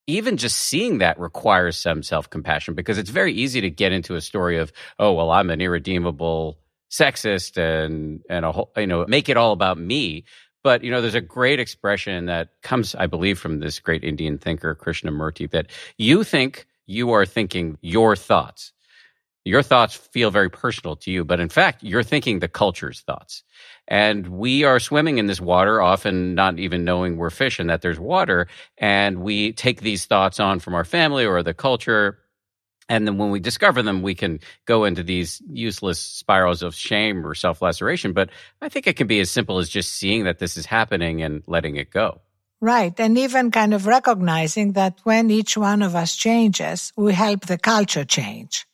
even 0.08 0.36
just 0.36 0.58
seeing 0.58 0.98
that 0.98 1.18
requires 1.18 1.78
some 1.78 2.04
self 2.04 2.30
compassion 2.30 2.74
because 2.76 2.98
it's 2.98 3.10
very 3.10 3.34
easy 3.34 3.62
to 3.62 3.70
get 3.70 3.94
into 3.94 4.16
a 4.16 4.22
story 4.22 4.58
of, 4.58 4.74
oh, 5.00 5.14
well, 5.14 5.32
I'm 5.32 5.50
an 5.50 5.62
irredeemable 5.62 6.60
sexist 6.92 7.58
and, 7.58 8.22
and 8.30 8.44
a 8.44 8.52
whole, 8.52 8.72
you 8.76 8.86
know, 8.86 9.06
make 9.08 9.30
it 9.30 9.38
all 9.38 9.54
about 9.54 9.80
me. 9.80 10.26
But, 10.62 10.84
you 10.84 10.92
know, 10.92 11.00
there's 11.00 11.16
a 11.16 11.22
great 11.22 11.60
expression 11.60 12.26
that 12.26 12.50
comes, 12.62 12.96
I 12.96 13.08
believe, 13.08 13.40
from 13.40 13.60
this 13.62 13.80
great 13.80 14.04
Indian 14.04 14.38
thinker, 14.38 14.76
Krishnamurti, 14.76 15.50
that 15.52 15.68
you 15.98 16.24
think 16.24 16.68
you 16.86 17.12
are 17.12 17.26
thinking 17.26 17.78
your 17.82 18.16
thoughts. 18.16 18.74
Your 19.46 19.62
thoughts 19.62 19.96
feel 19.96 20.32
very 20.32 20.50
personal 20.50 20.96
to 20.98 21.12
you, 21.12 21.24
but 21.24 21.40
in 21.40 21.50
fact, 21.50 21.84
you're 21.84 22.02
thinking 22.02 22.40
the 22.40 22.48
culture's 22.48 23.02
thoughts. 23.02 23.44
And 23.88 24.28
we 24.28 24.64
are 24.64 24.80
swimming 24.80 25.20
in 25.20 25.28
this 25.28 25.40
water, 25.40 25.84
often 25.84 26.34
not 26.34 26.58
even 26.58 26.84
knowing 26.84 27.18
we're 27.18 27.30
fish 27.30 27.60
and 27.60 27.70
that 27.70 27.84
there's 27.84 28.00
water. 28.00 28.48
And 28.80 29.20
we 29.20 29.54
take 29.54 29.82
these 29.82 30.06
thoughts 30.06 30.40
on 30.40 30.60
from 30.60 30.74
our 30.74 30.84
family 30.84 31.28
or 31.28 31.44
the 31.44 31.54
culture. 31.54 32.18
And 32.90 33.08
then 33.08 33.20
when 33.20 33.30
we 33.30 33.40
discover 33.40 33.84
them, 33.84 34.02
we 34.02 34.16
can 34.16 34.40
go 34.66 34.84
into 34.84 35.04
these 35.04 35.44
useless 35.48 36.00
spirals 36.00 36.64
of 36.64 36.74
shame 36.74 37.26
or 37.26 37.36
self 37.36 37.62
laceration. 37.62 38.14
But 38.14 38.32
I 38.64 38.70
think 38.70 38.88
it 38.88 38.96
can 38.96 39.06
be 39.06 39.20
as 39.20 39.30
simple 39.30 39.60
as 39.60 39.70
just 39.70 39.94
seeing 39.94 40.24
that 40.24 40.40
this 40.40 40.58
is 40.58 40.66
happening 40.66 41.22
and 41.22 41.44
letting 41.46 41.76
it 41.76 41.92
go. 41.92 42.20
Right. 42.62 43.00
And 43.00 43.16
even 43.20 43.52
kind 43.52 43.76
of 43.76 43.86
recognizing 43.86 44.74
that 44.74 45.00
when 45.04 45.30
each 45.30 45.56
one 45.56 45.84
of 45.84 45.94
us 45.94 46.16
changes, 46.16 46.92
we 46.98 47.14
help 47.14 47.46
the 47.46 47.60
culture 47.60 48.06
change. 48.06 48.66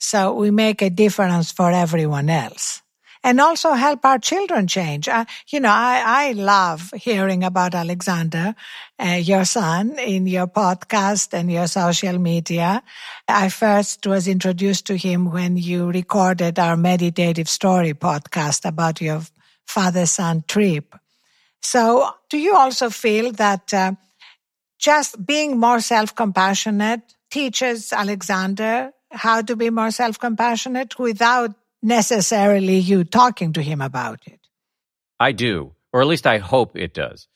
So 0.00 0.32
we 0.34 0.50
make 0.50 0.82
a 0.82 0.90
difference 0.90 1.52
for 1.52 1.70
everyone 1.70 2.30
else 2.30 2.82
and 3.22 3.40
also 3.40 3.72
help 3.72 4.04
our 4.04 4.18
children 4.18 4.66
change. 4.66 5.08
Uh, 5.08 5.26
you 5.48 5.60
know, 5.60 5.68
I, 5.70 6.02
I 6.06 6.32
love 6.32 6.90
hearing 6.96 7.44
about 7.44 7.74
Alexander, 7.74 8.54
uh, 8.98 9.20
your 9.22 9.44
son, 9.44 9.98
in 9.98 10.26
your 10.26 10.46
podcast 10.46 11.34
and 11.34 11.52
your 11.52 11.66
social 11.66 12.18
media. 12.18 12.82
I 13.28 13.50
first 13.50 14.06
was 14.06 14.26
introduced 14.26 14.86
to 14.86 14.96
him 14.96 15.30
when 15.30 15.58
you 15.58 15.90
recorded 15.90 16.58
our 16.58 16.76
meditative 16.78 17.48
story 17.48 17.92
podcast 17.92 18.64
about 18.66 19.02
your 19.02 19.20
father 19.66 20.06
son 20.06 20.44
trip. 20.48 20.94
So 21.60 22.10
do 22.30 22.38
you 22.38 22.56
also 22.56 22.88
feel 22.88 23.32
that 23.32 23.74
uh, 23.74 23.92
just 24.78 25.24
being 25.26 25.58
more 25.58 25.80
self 25.80 26.14
compassionate 26.14 27.02
teaches 27.30 27.92
Alexander 27.92 28.92
how 29.10 29.42
to 29.42 29.56
be 29.56 29.70
more 29.70 29.90
self 29.90 30.18
compassionate 30.18 30.98
without 30.98 31.54
necessarily 31.82 32.76
you 32.76 33.04
talking 33.04 33.52
to 33.54 33.62
him 33.62 33.80
about 33.80 34.20
it. 34.26 34.40
I 35.18 35.32
do, 35.32 35.74
or 35.92 36.00
at 36.00 36.06
least 36.06 36.26
I 36.26 36.38
hope 36.38 36.76
it 36.76 36.94
does. 36.94 37.28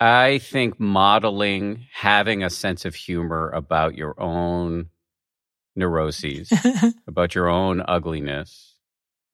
I 0.00 0.38
think 0.38 0.80
modeling, 0.80 1.86
having 1.92 2.42
a 2.42 2.50
sense 2.50 2.84
of 2.84 2.94
humor 2.94 3.50
about 3.50 3.96
your 3.96 4.20
own 4.20 4.88
neuroses, 5.76 6.52
about 7.06 7.34
your 7.34 7.48
own 7.48 7.82
ugliness, 7.86 8.76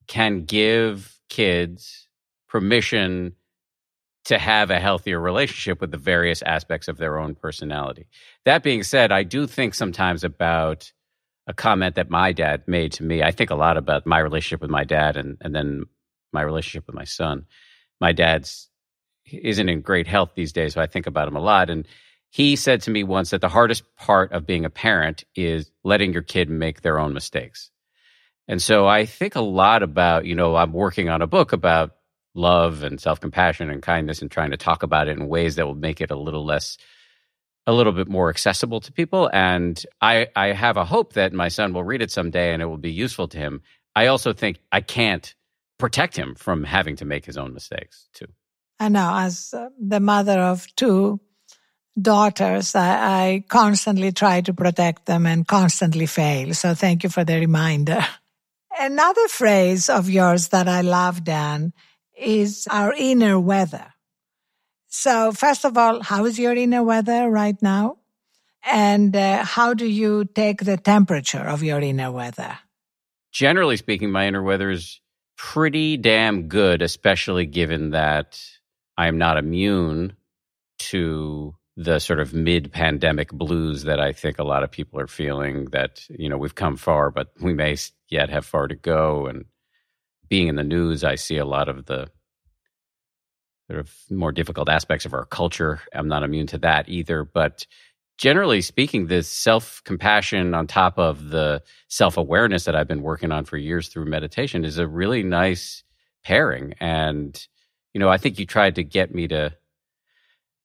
can 0.07 0.43
give 0.43 1.19
kids 1.29 2.07
permission 2.49 3.33
to 4.25 4.37
have 4.37 4.69
a 4.69 4.79
healthier 4.79 5.21
relationship 5.21 5.79
with 5.79 5.91
the 5.91 5.97
various 5.97 6.41
aspects 6.41 6.89
of 6.89 6.97
their 6.97 7.17
own 7.17 7.33
personality. 7.33 8.07
That 8.43 8.61
being 8.61 8.83
said, 8.83 9.09
I 9.09 9.23
do 9.23 9.47
think 9.47 9.73
sometimes 9.73 10.25
about 10.25 10.91
a 11.47 11.53
comment 11.53 11.95
that 11.95 12.09
my 12.09 12.33
dad 12.33 12.63
made 12.67 12.91
to 12.93 13.03
me. 13.03 13.23
I 13.23 13.31
think 13.31 13.49
a 13.49 13.55
lot 13.55 13.77
about 13.77 14.05
my 14.05 14.19
relationship 14.19 14.61
with 14.61 14.69
my 14.69 14.83
dad 14.83 15.15
and, 15.15 15.37
and 15.41 15.55
then 15.55 15.85
my 16.33 16.41
relationship 16.41 16.85
with 16.87 16.95
my 16.95 17.05
son. 17.05 17.45
My 17.99 18.11
dad's 18.11 18.69
isn't 19.25 19.69
in 19.69 19.81
great 19.81 20.07
health 20.07 20.31
these 20.35 20.53
days, 20.53 20.73
so 20.73 20.81
I 20.81 20.87
think 20.87 21.07
about 21.07 21.27
him 21.27 21.35
a 21.35 21.41
lot. 21.41 21.69
And 21.69 21.87
he 22.29 22.55
said 22.55 22.81
to 22.81 22.91
me 22.91 23.03
once 23.03 23.29
that 23.29 23.41
the 23.41 23.49
hardest 23.49 23.83
part 23.95 24.33
of 24.33 24.45
being 24.45 24.65
a 24.65 24.69
parent 24.69 25.23
is 25.35 25.71
letting 25.83 26.13
your 26.13 26.21
kid 26.21 26.49
make 26.49 26.81
their 26.81 26.99
own 26.99 27.13
mistakes. 27.13 27.71
And 28.47 28.61
so 28.61 28.87
I 28.87 29.05
think 29.05 29.35
a 29.35 29.41
lot 29.41 29.83
about, 29.83 30.25
you 30.25 30.35
know, 30.35 30.55
I'm 30.55 30.73
working 30.73 31.09
on 31.09 31.21
a 31.21 31.27
book 31.27 31.53
about 31.53 31.95
love 32.33 32.83
and 32.83 32.99
self 32.99 33.19
compassion 33.19 33.69
and 33.69 33.81
kindness 33.81 34.21
and 34.21 34.29
trying 34.29 34.51
to 34.51 34.57
talk 34.57 34.83
about 34.83 35.07
it 35.07 35.17
in 35.17 35.27
ways 35.27 35.55
that 35.55 35.65
will 35.65 35.75
make 35.75 36.01
it 36.01 36.11
a 36.11 36.15
little 36.15 36.45
less 36.45 36.77
a 37.67 37.73
little 37.73 37.91
bit 37.91 38.07
more 38.07 38.29
accessible 38.29 38.79
to 38.79 38.91
people. 38.93 39.29
And 39.33 39.85
I, 40.01 40.27
I 40.35 40.47
have 40.47 40.77
a 40.77 40.85
hope 40.85 41.13
that 41.13 41.33
my 41.33 41.49
son 41.49 41.73
will 41.73 41.83
read 41.83 42.01
it 42.01 42.09
someday 42.09 42.53
and 42.53 42.61
it 42.61 42.65
will 42.65 42.77
be 42.77 42.91
useful 42.91 43.27
to 43.27 43.37
him. 43.37 43.61
I 43.95 44.07
also 44.07 44.31
think 44.31 44.59
I 44.71 44.81
can't 44.81 45.35
protect 45.77 46.15
him 46.15 46.33
from 46.33 46.63
having 46.63 46.95
to 46.95 47.05
make 47.05 47.25
his 47.25 47.37
own 47.37 47.53
mistakes 47.53 48.07
too. 48.13 48.27
I 48.79 48.89
know, 48.89 49.11
as 49.13 49.53
uh, 49.53 49.69
the 49.79 49.99
mother 49.99 50.39
of 50.39 50.67
two 50.75 51.19
daughters, 51.99 52.73
I, 52.73 53.23
I 53.23 53.43
constantly 53.47 54.11
try 54.11 54.41
to 54.41 54.53
protect 54.53 55.05
them 55.05 55.25
and 55.25 55.47
constantly 55.47 56.05
fail. 56.05 56.53
So 56.53 56.73
thank 56.73 57.03
you 57.03 57.09
for 57.09 57.23
the 57.23 57.39
reminder. 57.39 58.05
Another 58.79 59.27
phrase 59.27 59.89
of 59.89 60.09
yours 60.09 60.49
that 60.49 60.67
I 60.67 60.81
love, 60.81 61.23
Dan, 61.23 61.73
is 62.15 62.67
our 62.69 62.93
inner 62.93 63.39
weather. 63.39 63.93
So, 64.87 65.31
first 65.31 65.65
of 65.65 65.77
all, 65.77 66.01
how 66.01 66.25
is 66.25 66.39
your 66.39 66.55
inner 66.55 66.83
weather 66.83 67.29
right 67.29 67.61
now? 67.61 67.97
And 68.63 69.15
uh, 69.15 69.43
how 69.43 69.73
do 69.73 69.85
you 69.85 70.25
take 70.25 70.63
the 70.63 70.77
temperature 70.77 71.43
of 71.43 71.63
your 71.63 71.79
inner 71.79 72.11
weather? 72.11 72.57
Generally 73.31 73.77
speaking, 73.77 74.11
my 74.11 74.27
inner 74.27 74.43
weather 74.43 74.69
is 74.69 74.99
pretty 75.37 75.97
damn 75.97 76.47
good, 76.47 76.81
especially 76.81 77.45
given 77.45 77.91
that 77.91 78.41
I 78.97 79.07
am 79.07 79.17
not 79.17 79.37
immune 79.37 80.13
to 80.79 81.55
the 81.75 81.99
sort 81.99 82.19
of 82.19 82.33
mid 82.33 82.71
pandemic 82.71 83.31
blues 83.31 83.83
that 83.83 83.99
I 83.99 84.11
think 84.11 84.39
a 84.39 84.43
lot 84.43 84.63
of 84.63 84.71
people 84.71 84.99
are 84.99 85.07
feeling 85.07 85.65
that, 85.65 86.03
you 86.09 86.27
know, 86.27 86.37
we've 86.37 86.55
come 86.55 86.75
far, 86.75 87.11
but 87.11 87.31
we 87.39 87.53
may 87.53 87.77
yet 88.09 88.29
have 88.29 88.45
far 88.45 88.67
to 88.67 88.75
go. 88.75 89.27
And 89.27 89.45
being 90.27 90.47
in 90.47 90.55
the 90.55 90.63
news, 90.63 91.03
I 91.03 91.15
see 91.15 91.37
a 91.37 91.45
lot 91.45 91.69
of 91.69 91.85
the 91.85 92.09
sort 93.67 93.79
of 93.79 93.93
more 94.09 94.31
difficult 94.31 94.69
aspects 94.69 95.05
of 95.05 95.13
our 95.13 95.25
culture. 95.25 95.81
I'm 95.93 96.07
not 96.07 96.23
immune 96.23 96.47
to 96.47 96.57
that 96.59 96.87
either. 96.89 97.23
But 97.23 97.65
generally 98.17 98.61
speaking, 98.61 99.07
this 99.07 99.27
self 99.27 99.81
compassion 99.83 100.53
on 100.53 100.67
top 100.67 100.97
of 100.97 101.29
the 101.29 101.61
self 101.89 102.17
awareness 102.17 102.65
that 102.65 102.75
I've 102.75 102.87
been 102.87 103.01
working 103.01 103.31
on 103.31 103.45
for 103.45 103.57
years 103.57 103.89
through 103.89 104.05
meditation 104.05 104.65
is 104.65 104.77
a 104.77 104.87
really 104.87 105.23
nice 105.23 105.83
pairing. 106.23 106.73
And, 106.79 107.47
you 107.93 107.99
know, 107.99 108.09
I 108.09 108.17
think 108.17 108.39
you 108.39 108.45
tried 108.45 108.75
to 108.75 108.83
get 108.83 109.13
me 109.13 109.27
to 109.29 109.53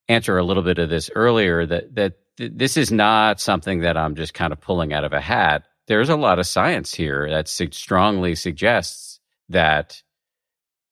answer 0.09 0.38
a 0.38 0.44
little 0.44 0.62
bit 0.62 0.78
of 0.78 0.88
this 0.88 1.11
earlier 1.14 1.66
that, 1.66 1.94
that 1.94 2.14
th- 2.37 2.52
this 2.54 2.76
is 2.76 2.90
not 2.90 3.40
something 3.40 3.80
that 3.80 3.97
I'm 3.97 4.14
just 4.14 4.35
kind 4.35 4.52
of 4.52 4.61
pulling 4.61 4.92
out 4.92 5.04
of 5.04 5.12
a 5.12 5.21
hat. 5.21 5.64
There's 5.88 6.09
a 6.09 6.16
lot 6.16 6.38
of 6.38 6.47
science 6.47 6.94
here 6.94 7.28
that 7.30 7.49
strongly 7.49 8.35
suggests 8.35 9.21
that 9.49 10.02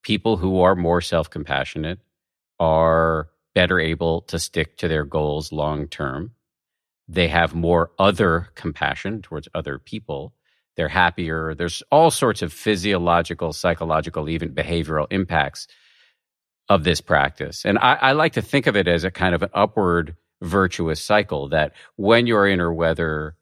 people 0.02 0.36
who 0.36 0.60
are 0.60 0.74
more 0.74 1.00
self 1.00 1.30
compassionate 1.30 2.00
are 2.58 3.28
better 3.54 3.80
able 3.80 4.22
to 4.22 4.38
stick 4.38 4.76
to 4.78 4.88
their 4.88 5.04
goals 5.04 5.52
long 5.52 5.88
term. 5.88 6.32
They 7.08 7.28
have 7.28 7.54
more 7.54 7.90
other 7.98 8.48
compassion 8.54 9.22
towards 9.22 9.48
other 9.54 9.78
people. 9.78 10.32
They're 10.76 10.88
happier. 10.88 11.54
There's 11.54 11.82
all 11.90 12.10
sorts 12.10 12.42
of 12.42 12.52
physiological, 12.52 13.52
psychological, 13.52 14.28
even 14.28 14.54
behavioral 14.54 15.06
impacts 15.10 15.66
of 16.68 16.84
this 16.84 17.00
practice. 17.00 17.64
And 17.64 17.78
I, 17.78 17.94
I 17.94 18.12
like 18.12 18.34
to 18.34 18.42
think 18.42 18.68
of 18.68 18.76
it 18.76 18.86
as 18.86 19.02
a 19.02 19.10
kind 19.10 19.34
of 19.34 19.42
an 19.42 19.50
upward 19.52 20.16
virtuous 20.40 21.02
cycle 21.02 21.48
that 21.48 21.72
when 21.96 22.26
your 22.26 22.46
inner 22.46 22.72
weather 22.72 23.34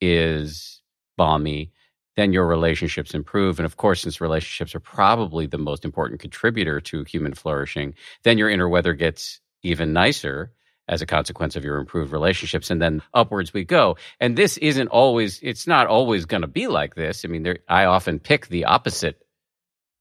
is 0.00 0.80
balmy, 1.16 1.72
then 2.16 2.32
your 2.32 2.46
relationships 2.46 3.14
improve. 3.14 3.58
And 3.58 3.66
of 3.66 3.76
course, 3.76 4.02
since 4.02 4.20
relationships 4.20 4.74
are 4.74 4.80
probably 4.80 5.46
the 5.46 5.58
most 5.58 5.84
important 5.84 6.20
contributor 6.20 6.80
to 6.80 7.04
human 7.04 7.34
flourishing, 7.34 7.94
then 8.24 8.38
your 8.38 8.50
inner 8.50 8.68
weather 8.68 8.94
gets 8.94 9.40
even 9.62 9.92
nicer 9.92 10.52
as 10.88 11.02
a 11.02 11.06
consequence 11.06 11.56
of 11.56 11.64
your 11.64 11.78
improved 11.78 12.12
relationships. 12.12 12.70
And 12.70 12.80
then 12.80 13.02
upwards 13.12 13.52
we 13.52 13.64
go. 13.64 13.96
And 14.20 14.36
this 14.36 14.56
isn't 14.58 14.88
always, 14.88 15.40
it's 15.42 15.66
not 15.66 15.86
always 15.88 16.24
going 16.24 16.42
to 16.42 16.48
be 16.48 16.68
like 16.68 16.94
this. 16.94 17.24
I 17.24 17.28
mean, 17.28 17.42
there, 17.42 17.58
I 17.68 17.84
often 17.86 18.18
pick 18.18 18.48
the 18.48 18.66
opposite 18.66 19.20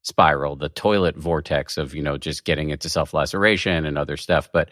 spiral, 0.04 0.56
the 0.56 0.70
toilet 0.70 1.18
vortex 1.18 1.78
of, 1.78 1.96
you 1.96 2.04
know, 2.04 2.18
just 2.18 2.46
getting 2.46 2.70
into 2.70 2.90
self 2.90 3.14
laceration 3.14 3.86
and 3.86 3.98
other 3.98 4.18
stuff. 4.18 4.50
But 4.54 4.70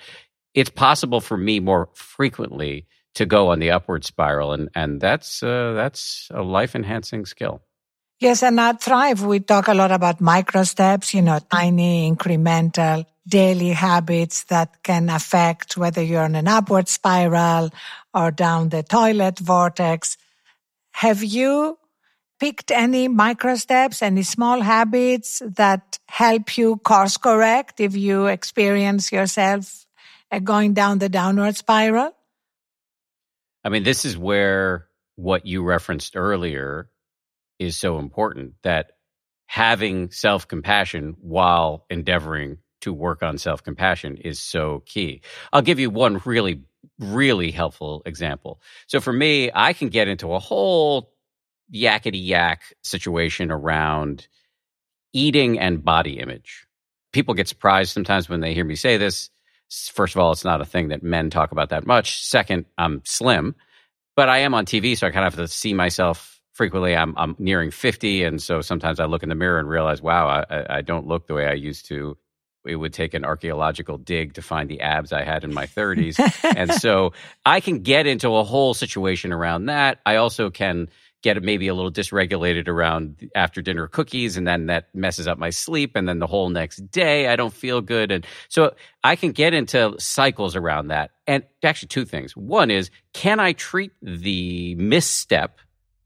it's 0.53 0.69
possible 0.69 1.19
for 1.19 1.35
me 1.35 1.59
more 1.59 1.89
frequently 1.93 2.85
to 3.15 3.25
go 3.25 3.49
on 3.49 3.59
the 3.59 3.71
upward 3.71 4.05
spiral, 4.05 4.53
and 4.53 4.69
and 4.75 4.99
that's 4.99 5.43
uh, 5.43 5.73
that's 5.73 6.29
a 6.31 6.41
life 6.41 6.75
enhancing 6.75 7.25
skill. 7.25 7.61
Yes, 8.19 8.43
and 8.43 8.59
at 8.59 8.81
Thrive 8.81 9.23
we 9.23 9.39
talk 9.39 9.67
a 9.67 9.73
lot 9.73 9.91
about 9.91 10.21
micro 10.21 10.63
steps, 10.63 11.13
you 11.13 11.21
know, 11.21 11.39
tiny 11.51 12.09
incremental 12.09 13.05
daily 13.27 13.69
habits 13.69 14.43
that 14.45 14.83
can 14.83 15.09
affect 15.09 15.77
whether 15.77 16.01
you're 16.01 16.23
on 16.23 16.35
an 16.35 16.47
upward 16.47 16.87
spiral 16.87 17.69
or 18.13 18.31
down 18.31 18.69
the 18.69 18.83
toilet 18.83 19.39
vortex. 19.39 20.17
Have 20.91 21.23
you 21.23 21.77
picked 22.39 22.71
any 22.71 23.07
micro 23.07 23.55
steps, 23.55 24.01
any 24.01 24.23
small 24.23 24.61
habits 24.61 25.41
that 25.45 25.99
help 26.07 26.57
you 26.57 26.77
course 26.77 27.17
correct 27.17 27.79
if 27.79 27.95
you 27.95 28.27
experience 28.27 29.11
yourself 29.11 29.85
uh, 30.31 30.39
going 30.39 30.73
down 30.73 30.99
the 30.99 31.09
downward 31.09 31.55
spiral? 31.55 32.13
I 33.63 33.69
mean, 33.69 33.83
this 33.83 34.05
is 34.05 34.17
where 34.17 34.87
what 35.15 35.45
you 35.45 35.63
referenced 35.63 36.15
earlier 36.15 36.89
is 37.59 37.77
so 37.77 37.99
important 37.99 38.53
that 38.63 38.93
having 39.45 40.11
self 40.11 40.47
compassion 40.47 41.15
while 41.21 41.85
endeavoring 41.89 42.57
to 42.81 42.91
work 42.91 43.23
on 43.23 43.37
self 43.37 43.63
compassion 43.63 44.17
is 44.17 44.41
so 44.41 44.83
key. 44.85 45.21
I'll 45.51 45.61
give 45.61 45.79
you 45.79 45.89
one 45.89 46.21
really, 46.25 46.61
really 46.99 47.51
helpful 47.51 48.01
example. 48.05 48.61
So 48.87 48.99
for 48.99 49.13
me, 49.13 49.51
I 49.53 49.73
can 49.73 49.89
get 49.89 50.07
into 50.07 50.33
a 50.33 50.39
whole 50.39 51.13
yakety 51.73 52.25
yak 52.25 52.61
situation 52.83 53.51
around 53.51 54.27
eating 55.13 55.59
and 55.59 55.83
body 55.83 56.19
image. 56.19 56.65
People 57.13 57.35
get 57.35 57.47
surprised 57.47 57.91
sometimes 57.91 58.27
when 58.27 58.41
they 58.41 58.53
hear 58.53 58.65
me 58.65 58.75
say 58.75 58.97
this. 58.97 59.29
First 59.93 60.15
of 60.15 60.21
all, 60.21 60.31
it's 60.31 60.45
not 60.45 60.61
a 60.61 60.65
thing 60.65 60.89
that 60.89 61.03
men 61.03 61.29
talk 61.29 61.51
about 61.51 61.69
that 61.69 61.85
much. 61.85 62.23
Second, 62.23 62.65
I'm 62.77 63.01
slim, 63.05 63.55
but 64.15 64.29
I 64.29 64.39
am 64.39 64.53
on 64.53 64.65
TV, 64.65 64.97
so 64.97 65.07
I 65.07 65.11
kind 65.11 65.25
of 65.25 65.33
have 65.33 65.45
to 65.45 65.47
see 65.47 65.73
myself 65.73 66.39
frequently. 66.53 66.95
I'm, 66.95 67.13
I'm 67.17 67.35
nearing 67.39 67.71
50, 67.71 68.23
and 68.23 68.41
so 68.41 68.61
sometimes 68.61 68.99
I 68.99 69.05
look 69.05 69.23
in 69.23 69.29
the 69.29 69.35
mirror 69.35 69.59
and 69.59 69.67
realize, 69.67 70.01
wow, 70.01 70.27
I, 70.27 70.77
I 70.77 70.81
don't 70.81 71.07
look 71.07 71.27
the 71.27 71.33
way 71.33 71.47
I 71.47 71.53
used 71.53 71.87
to 71.87 72.17
it 72.65 72.75
would 72.75 72.93
take 72.93 73.13
an 73.13 73.25
archaeological 73.25 73.97
dig 73.97 74.33
to 74.33 74.41
find 74.41 74.69
the 74.69 74.81
abs 74.81 75.11
I 75.11 75.23
had 75.23 75.43
in 75.43 75.53
my 75.53 75.65
30s. 75.65 76.17
and 76.55 76.73
so 76.73 77.13
I 77.45 77.59
can 77.59 77.79
get 77.79 78.07
into 78.07 78.35
a 78.35 78.43
whole 78.43 78.73
situation 78.73 79.33
around 79.33 79.65
that. 79.65 79.99
I 80.05 80.15
also 80.17 80.49
can 80.49 80.89
get 81.23 81.41
maybe 81.41 81.67
a 81.67 81.73
little 81.73 81.91
dysregulated 81.91 82.67
around 82.67 83.29
after 83.33 83.61
dinner 83.61 83.87
cookies 83.87 84.37
and 84.37 84.45
then 84.45 84.67
that 84.67 84.93
messes 84.93 85.27
up 85.27 85.37
my 85.37 85.49
sleep 85.49 85.95
and 85.95 86.07
then 86.07 86.19
the 86.19 86.27
whole 86.27 86.49
next 86.49 86.91
day 86.91 87.27
I 87.27 87.35
don't 87.35 87.53
feel 87.53 87.81
good. 87.81 88.11
And 88.11 88.25
so 88.49 88.75
I 89.03 89.15
can 89.15 89.31
get 89.31 89.53
into 89.53 89.95
cycles 89.97 90.55
around 90.55 90.89
that. 90.89 91.11
And 91.25 91.43
actually 91.63 91.87
two 91.87 92.05
things. 92.05 92.35
One 92.35 92.69
is 92.69 92.91
can 93.13 93.39
I 93.39 93.53
treat 93.53 93.91
the 94.01 94.75
misstep 94.75 95.59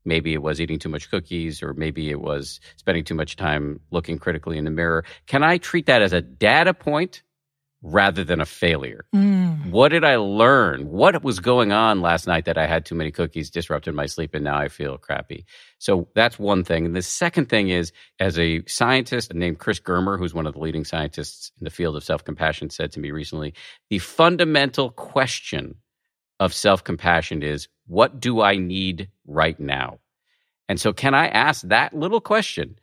maybe 0.06 0.34
it 0.34 0.42
was 0.42 0.62
eating 0.62 0.80
too 0.80 0.88
much 0.88 1.12
cookies 1.12 1.62
or 1.62 1.74
maybe 1.74 2.10
it 2.10 2.22
was 2.22 2.62
spending 2.78 3.04
too 3.04 3.16
much 3.16 3.36
time 3.36 3.82
looking 3.92 4.18
critically 4.18 4.58
in 4.58 4.64
the 4.64 4.72
mirror 4.72 5.04
can 5.26 5.44
I 5.44 5.58
treat 5.58 5.86
that 5.88 6.02
as 6.02 6.14
a 6.14 6.22
data 6.22 6.74
point 6.74 7.24
rather 7.88 8.24
than 8.24 8.42
a 8.42 8.46
failure. 8.46 9.06
Mm. 9.16 9.72
What 9.72 9.90
did 9.90 10.04
I 10.04 10.18
learn? 10.18 10.90
What 10.90 11.24
was 11.24 11.40
going 11.40 11.72
on 11.72 12.02
last 12.02 12.28
night 12.28 12.46
that 12.46 12.58
I 12.58 12.68
had 12.68 12.86
too 12.86 12.96
many 12.96 13.12
cookies, 13.12 13.50
disrupted 13.50 13.96
my 13.96 14.06
sleep, 14.08 14.36
and 14.36 14.44
now 14.44 14.58
I 14.58 14.68
feel 14.68 14.98
crappy? 14.98 15.46
So 15.80 16.10
that's 16.14 16.38
one 16.38 16.64
thing. 16.66 16.86
And 16.86 16.96
the 16.96 17.02
second 17.02 17.48
thing 17.48 17.70
is, 17.70 17.94
as 18.20 18.38
a 18.38 18.62
scientist 18.68 19.34
named 19.34 19.60
Chris 19.60 19.80
Germer, 19.80 20.20
who's 20.20 20.34
one 20.34 20.48
of 20.48 20.54
the 20.54 20.60
leading 20.60 20.84
scientists 20.84 21.52
in 21.60 21.64
the 21.64 21.70
field 21.70 21.96
of 21.96 22.04
self 22.04 22.26
compassion, 22.26 22.70
said 22.70 22.92
to 22.92 23.00
me 23.00 23.12
recently, 23.12 23.54
the 23.90 24.00
fundamental 24.00 24.92
question 24.92 25.76
of 26.40 26.54
self 26.54 26.84
compassion 26.84 27.42
is, 27.42 27.70
what 27.88 28.20
do 28.20 28.42
I 28.42 28.58
need 28.58 29.10
right 29.26 29.60
now? 29.60 30.00
And 30.68 30.80
so, 30.80 30.92
can 30.92 31.14
I 31.14 31.28
ask 31.28 31.62
that 31.64 31.94
little 31.94 32.22
question? 32.22 32.78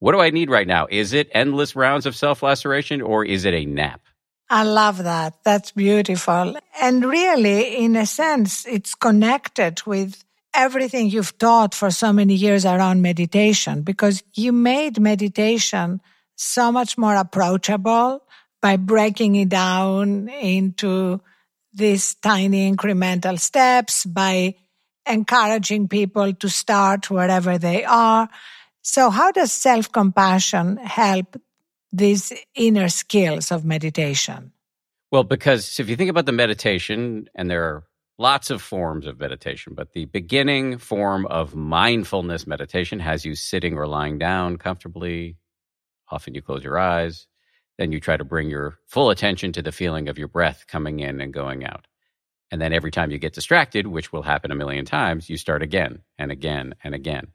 What 0.00 0.12
do 0.12 0.20
I 0.20 0.30
need 0.30 0.50
right 0.50 0.66
now? 0.66 0.86
Is 0.90 1.12
it 1.12 1.28
endless 1.32 1.76
rounds 1.76 2.06
of 2.06 2.16
self 2.16 2.42
laceration 2.42 3.00
or 3.02 3.24
is 3.24 3.44
it 3.44 3.54
a 3.54 3.64
nap? 3.64 4.00
I 4.50 4.62
love 4.62 5.04
that. 5.04 5.34
That's 5.44 5.72
beautiful. 5.72 6.56
And 6.80 7.04
really, 7.04 7.84
in 7.84 7.96
a 7.96 8.06
sense, 8.06 8.66
it's 8.66 8.94
connected 8.94 9.82
with 9.86 10.24
everything 10.54 11.10
you've 11.10 11.36
taught 11.38 11.74
for 11.74 11.90
so 11.90 12.12
many 12.12 12.34
years 12.34 12.64
around 12.64 13.02
meditation 13.02 13.82
because 13.82 14.22
you 14.34 14.52
made 14.52 14.98
meditation 14.98 16.00
so 16.36 16.72
much 16.72 16.96
more 16.96 17.14
approachable 17.14 18.22
by 18.62 18.76
breaking 18.76 19.36
it 19.36 19.50
down 19.50 20.28
into 20.28 21.20
these 21.72 22.14
tiny 22.14 22.72
incremental 22.72 23.38
steps, 23.38 24.04
by 24.04 24.54
encouraging 25.06 25.88
people 25.88 26.32
to 26.34 26.48
start 26.48 27.10
wherever 27.10 27.58
they 27.58 27.84
are. 27.84 28.28
So 28.82 29.10
how 29.10 29.30
does 29.32 29.52
self 29.52 29.92
compassion 29.92 30.78
help 30.78 31.36
these 31.92 32.32
inner 32.54 32.88
skills 32.88 33.50
of 33.50 33.64
meditation? 33.64 34.52
Well, 35.10 35.24
because 35.24 35.80
if 35.80 35.88
you 35.88 35.96
think 35.96 36.10
about 36.10 36.26
the 36.26 36.32
meditation, 36.32 37.28
and 37.34 37.50
there 37.50 37.64
are 37.64 37.84
lots 38.18 38.50
of 38.50 38.60
forms 38.60 39.06
of 39.06 39.18
meditation, 39.18 39.74
but 39.74 39.92
the 39.92 40.04
beginning 40.06 40.78
form 40.78 41.26
of 41.26 41.54
mindfulness 41.54 42.46
meditation 42.46 43.00
has 43.00 43.24
you 43.24 43.34
sitting 43.34 43.74
or 43.78 43.86
lying 43.86 44.18
down 44.18 44.58
comfortably. 44.58 45.36
Often 46.10 46.34
you 46.34 46.42
close 46.42 46.64
your 46.64 46.78
eyes. 46.78 47.26
Then 47.78 47.92
you 47.92 48.00
try 48.00 48.16
to 48.16 48.24
bring 48.24 48.50
your 48.50 48.78
full 48.86 49.08
attention 49.10 49.52
to 49.52 49.62
the 49.62 49.72
feeling 49.72 50.08
of 50.08 50.18
your 50.18 50.28
breath 50.28 50.66
coming 50.66 51.00
in 51.00 51.20
and 51.20 51.32
going 51.32 51.64
out. 51.64 51.86
And 52.50 52.60
then 52.60 52.72
every 52.72 52.90
time 52.90 53.10
you 53.10 53.18
get 53.18 53.34
distracted, 53.34 53.86
which 53.86 54.12
will 54.12 54.22
happen 54.22 54.50
a 54.50 54.56
million 54.56 54.84
times, 54.84 55.30
you 55.30 55.36
start 55.36 55.62
again 55.62 56.00
and 56.18 56.32
again 56.32 56.74
and 56.82 56.94
again 56.94 57.28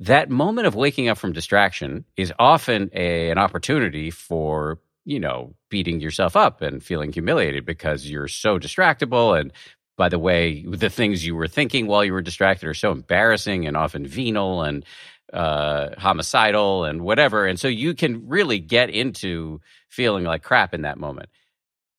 that 0.00 0.30
moment 0.30 0.66
of 0.66 0.74
waking 0.74 1.08
up 1.08 1.18
from 1.18 1.32
distraction 1.32 2.04
is 2.16 2.32
often 2.38 2.90
a, 2.94 3.30
an 3.30 3.38
opportunity 3.38 4.10
for 4.10 4.78
you 5.04 5.20
know 5.20 5.54
beating 5.68 6.00
yourself 6.00 6.36
up 6.36 6.62
and 6.62 6.82
feeling 6.82 7.12
humiliated 7.12 7.64
because 7.64 8.10
you're 8.10 8.28
so 8.28 8.58
distractible. 8.58 9.38
And 9.38 9.52
by 9.96 10.08
the 10.08 10.18
way 10.18 10.64
the 10.66 10.90
things 10.90 11.24
you 11.24 11.36
were 11.36 11.48
thinking 11.48 11.86
while 11.86 12.04
you 12.04 12.14
were 12.14 12.22
distracted 12.22 12.66
are 12.66 12.74
so 12.74 12.90
embarrassing 12.90 13.66
and 13.66 13.76
often 13.76 14.06
venal 14.06 14.62
and 14.62 14.84
uh, 15.32 15.90
homicidal 15.98 16.84
and 16.84 17.02
whatever. 17.02 17.46
And 17.46 17.60
so 17.60 17.68
you 17.68 17.94
can 17.94 18.26
really 18.26 18.58
get 18.58 18.90
into 18.90 19.60
feeling 19.88 20.24
like 20.24 20.42
crap 20.42 20.74
in 20.74 20.82
that 20.82 20.98
moment. 20.98 21.28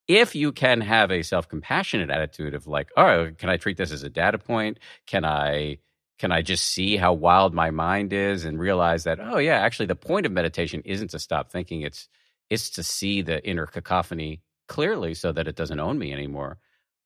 If 0.07 0.35
you 0.35 0.51
can 0.51 0.81
have 0.81 1.11
a 1.11 1.21
self-compassionate 1.21 2.09
attitude 2.09 2.55
of 2.55 2.65
like 2.65 2.89
oh 2.97 3.29
can 3.37 3.49
i 3.49 3.57
treat 3.57 3.77
this 3.77 3.91
as 3.91 4.01
a 4.01 4.09
data 4.09 4.39
point? 4.39 4.79
Can 5.05 5.23
i 5.23 5.77
can 6.21 6.31
I 6.31 6.43
just 6.43 6.65
see 6.65 6.97
how 6.97 7.13
wild 7.13 7.55
my 7.55 7.71
mind 7.71 8.13
is 8.13 8.45
and 8.45 8.59
realize 8.59 9.05
that, 9.05 9.17
oh 9.19 9.39
yeah, 9.39 9.55
actually 9.55 9.87
the 9.87 9.95
point 9.95 10.27
of 10.27 10.31
meditation 10.31 10.83
isn't 10.85 11.07
to 11.09 11.19
stop 11.19 11.51
thinking. 11.51 11.81
It's 11.81 12.07
it's 12.51 12.69
to 12.71 12.83
see 12.83 13.23
the 13.23 13.43
inner 13.43 13.65
cacophony 13.65 14.43
clearly 14.67 15.15
so 15.15 15.31
that 15.31 15.47
it 15.47 15.55
doesn't 15.55 15.79
own 15.79 15.97
me 15.97 16.13
anymore. 16.13 16.59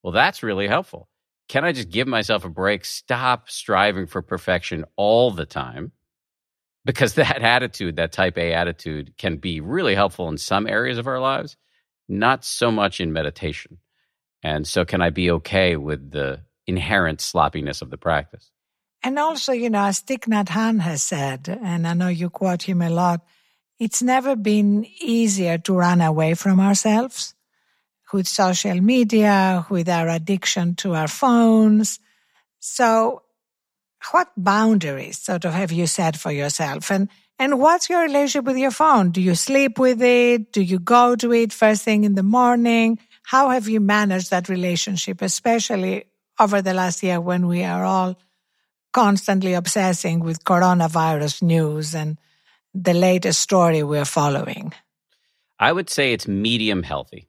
Well, 0.04 0.12
that's 0.12 0.44
really 0.44 0.68
helpful. 0.68 1.08
Can 1.48 1.64
I 1.64 1.72
just 1.72 1.90
give 1.90 2.10
myself 2.10 2.44
a 2.44 2.50
break, 2.50 2.84
stop 2.84 3.50
striving 3.50 4.06
for 4.06 4.22
perfection 4.22 4.84
all 4.98 5.32
the 5.32 5.46
time? 5.46 5.94
Because 6.84 7.14
that 7.22 7.42
attitude, 7.42 7.96
that 7.96 8.12
type 8.12 8.38
A 8.38 8.54
attitude, 8.54 9.14
can 9.18 9.38
be 9.38 9.62
really 9.62 9.96
helpful 9.96 10.28
in 10.28 10.38
some 10.38 10.68
areas 10.68 10.98
of 10.98 11.08
our 11.08 11.22
lives, 11.22 11.56
not 12.10 12.44
so 12.44 12.70
much 12.70 13.00
in 13.00 13.14
meditation. 13.14 13.78
And 14.44 14.68
so, 14.68 14.84
can 14.84 15.02
I 15.02 15.10
be 15.10 15.32
okay 15.32 15.78
with 15.78 16.12
the 16.12 16.42
inherent 16.68 17.22
sloppiness 17.22 17.82
of 17.82 17.90
the 17.90 17.98
practice? 17.98 18.52
And 19.06 19.20
also, 19.20 19.52
you 19.52 19.70
know, 19.70 19.86
as 19.86 20.02
Thich 20.02 20.26
Nhat 20.26 20.48
Hanh 20.48 20.82
has 20.82 21.04
said, 21.04 21.60
and 21.62 21.88
I 21.88 21.94
know 21.94 22.08
you 22.08 22.32
quote 22.32 22.64
him 22.64 22.82
a 22.82 22.90
lot, 22.90 23.22
it's 23.78 24.02
never 24.02 24.36
been 24.36 24.84
easier 25.00 25.60
to 25.60 25.76
run 25.76 26.02
away 26.02 26.34
from 26.34 26.60
ourselves 26.60 27.36
with 28.12 28.28
social 28.28 28.82
media, 28.82 29.64
with 29.70 29.90
our 29.90 30.10
addiction 30.10 30.74
to 30.78 30.96
our 30.96 31.08
phones. 31.08 32.00
So, 32.60 33.22
what 34.10 34.32
boundaries 34.36 35.20
sort 35.20 35.46
of 35.46 35.54
have 35.54 35.72
you 35.72 35.86
set 35.86 36.18
for 36.18 36.32
yourself? 36.32 36.90
And 36.90 37.08
and 37.38 37.60
what's 37.60 37.92
your 37.92 38.02
relationship 38.02 38.46
with 38.46 38.58
your 38.58 38.72
phone? 38.72 39.12
Do 39.12 39.22
you 39.22 39.36
sleep 39.36 39.78
with 39.78 40.02
it? 40.02 40.52
Do 40.52 40.64
you 40.64 40.80
go 40.80 41.16
to 41.18 41.32
it 41.32 41.54
first 41.54 41.84
thing 41.84 42.06
in 42.06 42.16
the 42.16 42.24
morning? 42.24 42.98
How 43.22 43.50
have 43.50 43.70
you 43.70 43.82
managed 43.82 44.32
that 44.32 44.50
relationship, 44.50 45.22
especially 45.22 46.06
over 46.40 46.64
the 46.64 46.74
last 46.74 47.04
year 47.04 47.22
when 47.22 47.46
we 47.46 47.64
are 47.64 47.86
all 47.86 48.18
constantly 48.96 49.54
obsessing 49.54 50.22
with 50.22 50.46
coronavirus 50.46 51.42
news 51.42 51.94
and 51.94 52.18
the 52.74 52.94
latest 52.94 53.42
story 53.42 53.84
we're 53.84 54.06
following? 54.06 54.72
I 55.60 55.74
would 55.74 55.90
say 55.90 56.14
it's 56.14 56.30
medium 56.30 56.82
healthy. 56.82 57.28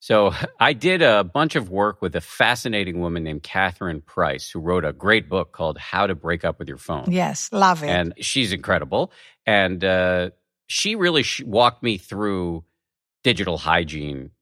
So 0.00 0.34
I 0.60 0.74
did 0.74 1.00
a 1.00 1.24
bunch 1.24 1.56
of 1.56 1.70
work 1.70 2.02
with 2.02 2.14
a 2.16 2.20
fascinating 2.20 3.00
woman 3.00 3.24
named 3.24 3.42
Catherine 3.42 4.02
Price, 4.02 4.50
who 4.50 4.60
wrote 4.60 4.84
a 4.84 4.92
great 4.92 5.30
book 5.30 5.52
called 5.52 5.78
How 5.78 6.06
to 6.06 6.14
Break 6.14 6.44
Up 6.44 6.58
with 6.58 6.68
Your 6.68 6.76
Phone. 6.76 7.10
Yes, 7.10 7.48
love 7.50 7.82
it. 7.82 7.88
And 7.88 8.12
she's 8.20 8.52
incredible. 8.52 9.10
And 9.46 9.82
uh, 9.82 10.30
she 10.66 10.96
really 10.96 11.22
sh- 11.22 11.42
walked 11.44 11.82
me 11.82 11.96
through 11.96 12.62
digital 13.24 13.56
hygiene 13.56 14.32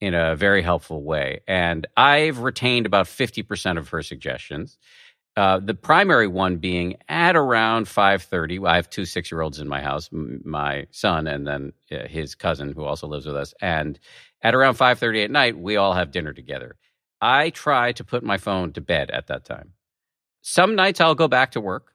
in 0.00 0.14
a 0.14 0.34
very 0.34 0.62
helpful 0.62 1.02
way. 1.02 1.42
And 1.46 1.86
I've 1.96 2.40
retained 2.40 2.86
about 2.86 3.06
50% 3.06 3.78
of 3.78 3.88
her 3.90 4.02
suggestions. 4.02 4.78
Uh, 5.38 5.60
the 5.60 5.74
primary 5.74 6.26
one 6.26 6.56
being 6.56 6.96
at 7.08 7.36
around 7.36 7.86
5.30 7.86 8.66
i 8.68 8.74
have 8.76 8.90
two 8.90 9.04
six-year-olds 9.04 9.60
in 9.60 9.68
my 9.68 9.80
house 9.80 10.08
my 10.12 10.86
son 10.90 11.28
and 11.28 11.46
then 11.46 11.72
uh, 11.92 12.08
his 12.08 12.34
cousin 12.34 12.72
who 12.72 12.82
also 12.82 13.06
lives 13.06 13.26
with 13.26 13.36
us 13.36 13.54
and 13.60 14.00
at 14.42 14.54
around 14.54 14.74
5.30 14.74 15.24
at 15.24 15.30
night 15.30 15.56
we 15.56 15.76
all 15.76 15.92
have 15.92 16.10
dinner 16.10 16.32
together 16.32 16.76
i 17.20 17.50
try 17.50 17.92
to 17.92 18.02
put 18.02 18.24
my 18.24 18.36
phone 18.36 18.72
to 18.72 18.80
bed 18.80 19.10
at 19.12 19.28
that 19.28 19.44
time 19.44 19.74
some 20.42 20.74
nights 20.74 21.00
i'll 21.00 21.14
go 21.14 21.28
back 21.28 21.52
to 21.52 21.60
work 21.60 21.94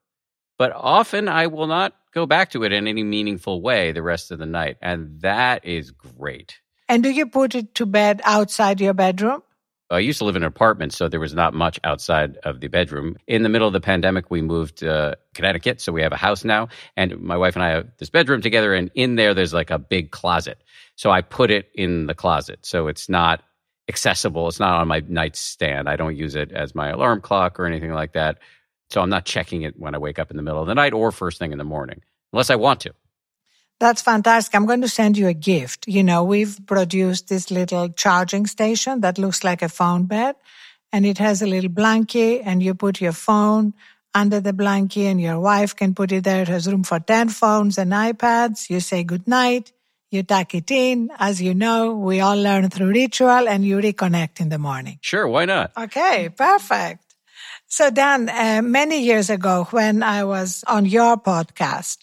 but 0.58 0.71
often 0.75 1.27
I 1.27 1.47
will 1.47 1.67
not 1.67 1.93
go 2.13 2.25
back 2.25 2.51
to 2.51 2.63
it 2.63 2.71
in 2.71 2.88
any 2.88 3.03
meaningful 3.03 3.62
way 3.62 3.91
the 3.91 4.03
rest 4.03 4.32
of 4.32 4.39
the 4.39 4.45
night. 4.45 4.77
And 4.82 5.21
that 5.21 5.65
is 5.65 5.91
great. 5.91 6.60
And 6.88 7.01
do 7.03 7.10
you 7.10 7.25
put 7.25 7.56
it 7.56 7.75
to 7.75 7.86
bed 7.86 8.21
outside 8.23 8.79
your 8.79 8.93
bedroom? 8.93 9.41
I 9.95 9.99
used 9.99 10.19
to 10.19 10.25
live 10.25 10.36
in 10.36 10.43
an 10.43 10.47
apartment, 10.47 10.93
so 10.93 11.08
there 11.08 11.19
was 11.19 11.34
not 11.34 11.53
much 11.53 11.79
outside 11.84 12.38
of 12.43 12.60
the 12.60 12.67
bedroom. 12.67 13.17
In 13.27 13.43
the 13.43 13.49
middle 13.49 13.67
of 13.67 13.73
the 13.73 13.82
pandemic, 13.82 14.32
we 14.32 14.41
moved 14.41 14.77
to 14.77 15.17
Connecticut, 15.34 15.82
so 15.82 15.91
we 15.91 16.01
have 16.01 16.12
a 16.12 16.17
house 16.17 16.43
now. 16.43 16.69
And 16.95 17.19
my 17.19 17.38
wife 17.38 17.56
and 17.56 17.63
I 17.63 17.69
have 17.69 17.88
this 17.97 18.10
bedroom 18.10 18.41
together, 18.41 18.73
and 18.73 18.91
in 18.95 19.15
there, 19.15 19.34
there's 19.34 19.53
like 19.53 19.71
a 19.71 19.79
big 19.79 20.12
closet. 20.12 20.63
So 20.95 21.12
I 21.12 21.21
put 21.21 21.51
it 21.51 21.69
in 21.75 22.08
the 22.08 22.15
closet. 22.15 22.65
So 22.65 22.88
it's 22.88 23.10
not 23.10 23.41
accessible. 23.89 24.47
It's 24.47 24.60
not 24.60 24.79
on 24.79 24.88
my 24.88 25.01
nightstand. 25.08 25.89
I 25.89 25.95
don't 25.95 26.15
use 26.15 26.36
it 26.36 26.51
as 26.51 26.73
my 26.73 26.89
alarm 26.89 27.21
clock 27.21 27.60
or 27.60 27.65
anything 27.65 27.93
like 27.93 28.13
that. 28.13 28.39
So 28.89 29.01
I'm 29.01 29.10
not 29.10 29.25
checking 29.25 29.63
it 29.63 29.77
when 29.77 29.95
I 29.95 29.97
wake 29.97 30.19
up 30.19 30.32
in 30.32 30.38
the 30.38 30.43
middle 30.43 30.62
of 30.62 30.67
the 30.67 30.75
night 30.75 30.93
or 30.93 31.12
first 31.12 31.39
thing 31.39 31.51
in 31.51 31.58
the 31.58 31.63
morning, 31.63 32.01
unless 32.32 32.49
I 32.49 32.56
want 32.56 32.82
to. 32.82 32.93
That's 33.84 34.02
fantastic. 34.02 34.56
I'm 34.56 34.65
going 34.65 34.80
to 34.80 34.88
send 34.88 35.17
you 35.17 35.28
a 35.28 35.34
gift. 35.34 35.89
You 35.89 36.06
know, 36.06 36.24
we've 36.24 36.58
produced 36.67 37.28
this 37.28 37.52
little 37.52 37.89
charging 37.89 38.48
station 38.48 39.02
that 39.02 39.17
looks 39.17 39.43
like 39.43 39.62
a 39.62 39.67
phone 39.67 40.06
bed 40.06 40.38
and 40.93 41.06
it 41.06 41.17
has 41.17 41.41
a 41.41 41.48
little 41.48 41.69
blankie 41.69 42.41
and 42.46 42.63
you 42.63 42.76
put 42.76 43.02
your 43.02 43.12
phone 43.12 43.74
under 44.13 44.39
the 44.39 44.54
blankie 44.54 45.04
and 45.04 45.19
your 45.19 45.38
wife 45.38 45.76
can 45.76 45.93
put 45.93 46.13
it 46.13 46.24
there. 46.24 46.43
It 46.43 46.48
has 46.48 46.65
room 46.72 46.86
for 46.86 47.02
10 47.02 47.28
phones 47.28 47.78
and 47.78 47.91
iPads. 47.91 48.69
You 48.69 48.80
say 48.80 49.04
good 49.04 49.28
night. 49.28 49.74
You 50.12 50.24
tuck 50.24 50.56
it 50.56 50.72
in. 50.72 51.10
As 51.19 51.41
you 51.41 51.54
know, 51.54 51.93
we 51.93 52.22
all 52.22 52.41
learn 52.41 52.69
through 52.69 52.88
ritual 52.88 53.50
and 53.50 53.65
you 53.65 53.80
reconnect 53.80 54.39
in 54.39 54.48
the 54.48 54.60
morning. 54.60 54.98
Sure. 55.02 55.28
Why 55.28 55.43
not? 55.43 55.74
Okay. 55.78 56.30
Perfect. 56.30 57.04
So 57.67 57.89
Dan, 57.89 58.30
uh, 58.30 58.62
many 58.63 59.04
years 59.04 59.30
ago 59.30 59.67
when 59.72 60.04
I 60.04 60.24
was 60.24 60.63
on 60.67 60.86
your 60.86 61.17
podcast, 61.17 61.98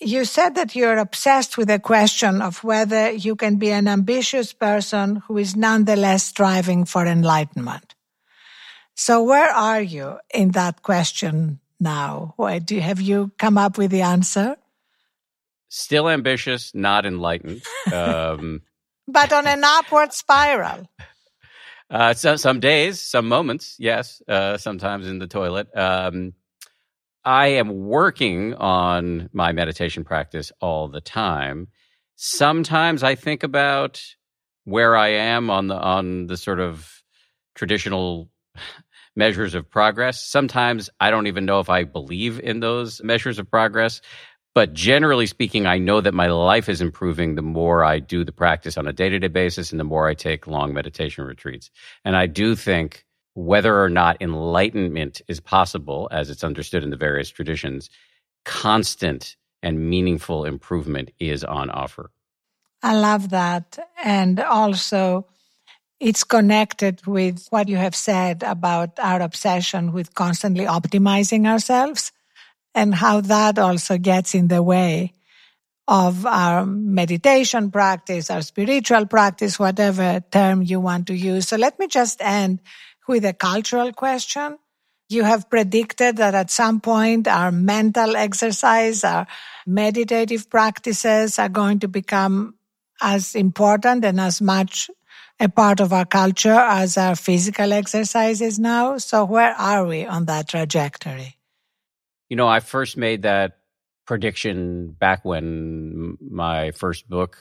you 0.00 0.24
said 0.24 0.54
that 0.54 0.76
you're 0.76 0.98
obsessed 0.98 1.58
with 1.58 1.68
the 1.68 1.78
question 1.78 2.40
of 2.40 2.62
whether 2.62 3.10
you 3.10 3.34
can 3.36 3.56
be 3.56 3.70
an 3.70 3.88
ambitious 3.88 4.52
person 4.52 5.16
who 5.26 5.38
is 5.38 5.56
nonetheless 5.56 6.24
striving 6.24 6.84
for 6.84 7.06
enlightenment. 7.06 7.94
So 8.94 9.22
where 9.22 9.50
are 9.50 9.80
you 9.80 10.18
in 10.32 10.52
that 10.52 10.82
question 10.82 11.60
now? 11.80 12.34
Do 12.64 12.80
have 12.80 13.00
you 13.00 13.32
come 13.38 13.58
up 13.58 13.78
with 13.78 13.90
the 13.90 14.02
answer? 14.02 14.56
Still 15.68 16.08
ambitious, 16.08 16.74
not 16.74 17.04
enlightened. 17.04 17.62
Um, 17.92 18.62
but 19.08 19.32
on 19.32 19.46
an 19.46 19.62
upward 19.64 20.12
spiral. 20.12 20.88
Uh, 21.90 22.12
so, 22.12 22.36
some 22.36 22.60
days, 22.60 23.00
some 23.00 23.26
moments, 23.26 23.74
yes. 23.78 24.20
Uh, 24.28 24.58
sometimes 24.58 25.06
in 25.06 25.18
the 25.18 25.26
toilet. 25.26 25.74
Um, 25.74 26.34
I 27.28 27.48
am 27.48 27.84
working 27.84 28.54
on 28.54 29.28
my 29.34 29.52
meditation 29.52 30.02
practice 30.02 30.50
all 30.62 30.88
the 30.88 31.02
time. 31.02 31.68
Sometimes 32.16 33.02
I 33.02 33.16
think 33.16 33.42
about 33.42 34.02
where 34.64 34.96
I 34.96 35.08
am 35.08 35.50
on 35.50 35.66
the 35.66 35.74
on 35.76 36.26
the 36.28 36.38
sort 36.38 36.58
of 36.58 37.02
traditional 37.54 38.30
measures 39.14 39.54
of 39.54 39.68
progress. 39.68 40.24
Sometimes 40.24 40.88
I 41.00 41.10
don't 41.10 41.26
even 41.26 41.44
know 41.44 41.60
if 41.60 41.68
I 41.68 41.84
believe 41.84 42.40
in 42.40 42.60
those 42.60 43.02
measures 43.02 43.38
of 43.38 43.50
progress. 43.50 44.00
But 44.54 44.72
generally 44.72 45.26
speaking, 45.26 45.66
I 45.66 45.76
know 45.76 46.00
that 46.00 46.14
my 46.14 46.28
life 46.28 46.70
is 46.70 46.80
improving 46.80 47.34
the 47.34 47.42
more 47.42 47.84
I 47.84 47.98
do 47.98 48.24
the 48.24 48.32
practice 48.32 48.78
on 48.78 48.86
a 48.86 48.92
day 48.94 49.10
to 49.10 49.18
day 49.18 49.28
basis 49.28 49.70
and 49.70 49.78
the 49.78 49.84
more 49.84 50.08
I 50.08 50.14
take 50.14 50.46
long 50.46 50.72
meditation 50.72 51.26
retreats. 51.26 51.70
And 52.06 52.16
I 52.16 52.26
do 52.26 52.56
think 52.56 53.04
whether 53.38 53.80
or 53.80 53.88
not 53.88 54.20
enlightenment 54.20 55.22
is 55.28 55.38
possible, 55.38 56.08
as 56.10 56.28
it's 56.28 56.42
understood 56.42 56.82
in 56.82 56.90
the 56.90 56.96
various 56.96 57.30
traditions, 57.30 57.88
constant 58.44 59.36
and 59.62 59.88
meaningful 59.88 60.44
improvement 60.44 61.12
is 61.20 61.44
on 61.44 61.70
offer. 61.70 62.10
I 62.82 62.96
love 62.96 63.30
that. 63.30 63.78
And 64.02 64.40
also, 64.40 65.26
it's 66.00 66.24
connected 66.24 67.06
with 67.06 67.46
what 67.50 67.68
you 67.68 67.76
have 67.76 67.94
said 67.94 68.42
about 68.42 68.98
our 68.98 69.22
obsession 69.22 69.92
with 69.92 70.14
constantly 70.14 70.64
optimizing 70.64 71.46
ourselves 71.46 72.10
and 72.74 72.92
how 72.92 73.20
that 73.20 73.56
also 73.56 73.98
gets 73.98 74.34
in 74.34 74.48
the 74.48 74.64
way 74.64 75.14
of 75.86 76.26
our 76.26 76.66
meditation 76.66 77.70
practice, 77.70 78.30
our 78.30 78.42
spiritual 78.42 79.06
practice, 79.06 79.60
whatever 79.60 80.22
term 80.32 80.60
you 80.62 80.80
want 80.80 81.06
to 81.06 81.14
use. 81.14 81.46
So 81.46 81.56
let 81.56 81.78
me 81.78 81.86
just 81.86 82.20
end 82.20 82.60
with 83.08 83.24
a 83.24 83.32
cultural 83.32 83.92
question. 83.92 84.58
You 85.08 85.24
have 85.24 85.48
predicted 85.48 86.18
that 86.18 86.34
at 86.34 86.50
some 86.50 86.80
point 86.80 87.26
our 87.26 87.50
mental 87.50 88.14
exercise, 88.14 89.04
our 89.04 89.26
meditative 89.66 90.50
practices 90.50 91.38
are 91.38 91.48
going 91.48 91.80
to 91.80 91.88
become 91.88 92.54
as 93.00 93.34
important 93.34 94.04
and 94.04 94.20
as 94.20 94.42
much 94.42 94.90
a 95.40 95.48
part 95.48 95.80
of 95.80 95.92
our 95.92 96.04
culture 96.04 96.52
as 96.52 96.98
our 96.98 97.14
physical 97.14 97.72
exercises 97.72 98.58
now. 98.58 98.98
So 98.98 99.24
where 99.24 99.52
are 99.52 99.86
we 99.86 100.04
on 100.04 100.26
that 100.26 100.48
trajectory? 100.48 101.36
You 102.28 102.36
know, 102.36 102.48
I 102.48 102.60
first 102.60 102.96
made 102.96 103.22
that 103.22 103.58
prediction 104.06 104.90
back 104.98 105.24
when 105.24 106.18
my 106.20 106.72
first 106.72 107.08
book 107.08 107.38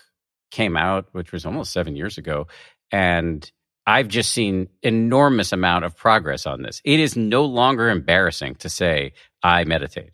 came 0.52 0.78
out, 0.78 1.08
which 1.12 1.32
was 1.32 1.46
almost 1.46 1.74
seven 1.74 1.96
years 1.96 2.18
ago. 2.18 2.48
And 2.92 3.50
I've 3.88 4.10
just 4.10 4.34
seen 4.34 4.68
enormous 4.84 5.54
amount 5.54 5.86
of 5.86 5.96
progress 5.96 6.46
on 6.46 6.62
this. 6.62 6.82
It 6.84 7.00
is 7.00 7.16
no 7.16 7.46
longer 7.46 7.90
embarrassing 7.90 8.56
to 8.56 8.70
say 8.70 9.14
I 9.42 9.64
meditate. 9.64 10.12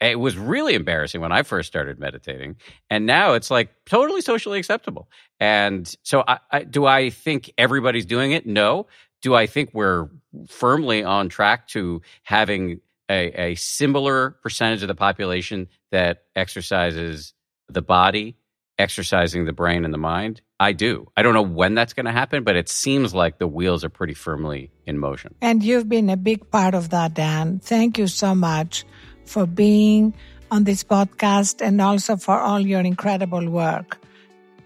It 0.00 0.18
was 0.18 0.36
really 0.36 0.74
embarrassing 0.74 1.20
when 1.20 1.30
I 1.30 1.42
first 1.42 1.68
started 1.68 1.98
meditating, 1.98 2.56
and 2.90 3.06
now 3.06 3.34
it's 3.34 3.50
like 3.50 3.70
totally 3.84 4.22
socially 4.22 4.58
acceptable. 4.58 5.08
And 5.40 5.94
so, 6.02 6.24
I, 6.26 6.38
I, 6.50 6.64
do 6.64 6.86
I 6.86 7.10
think 7.10 7.52
everybody's 7.56 8.06
doing 8.06 8.32
it? 8.32 8.46
No. 8.46 8.86
Do 9.22 9.34
I 9.34 9.46
think 9.46 9.70
we're 9.72 10.08
firmly 10.48 11.02
on 11.02 11.28
track 11.28 11.68
to 11.68 12.02
having 12.22 12.80
a, 13.10 13.50
a 13.50 13.54
similar 13.54 14.30
percentage 14.42 14.82
of 14.82 14.88
the 14.88 14.94
population 14.94 15.68
that 15.92 16.24
exercises 16.34 17.32
the 17.68 17.82
body, 17.82 18.36
exercising 18.78 19.46
the 19.46 19.52
brain 19.52 19.84
and 19.84 19.94
the 19.94 19.98
mind? 19.98 20.42
I 20.58 20.72
do. 20.72 21.10
I 21.16 21.22
don't 21.22 21.34
know 21.34 21.42
when 21.42 21.74
that's 21.74 21.92
going 21.92 22.06
to 22.06 22.12
happen, 22.12 22.42
but 22.42 22.56
it 22.56 22.68
seems 22.68 23.14
like 23.14 23.38
the 23.38 23.46
wheels 23.46 23.84
are 23.84 23.90
pretty 23.90 24.14
firmly 24.14 24.70
in 24.86 24.98
motion. 24.98 25.34
And 25.42 25.62
you've 25.62 25.88
been 25.88 26.08
a 26.08 26.16
big 26.16 26.50
part 26.50 26.74
of 26.74 26.90
that, 26.90 27.14
Dan. 27.14 27.58
Thank 27.58 27.98
you 27.98 28.06
so 28.06 28.34
much 28.34 28.84
for 29.26 29.46
being 29.46 30.14
on 30.50 30.64
this 30.64 30.82
podcast 30.82 31.60
and 31.60 31.80
also 31.80 32.16
for 32.16 32.38
all 32.38 32.60
your 32.60 32.80
incredible 32.80 33.48
work 33.50 33.98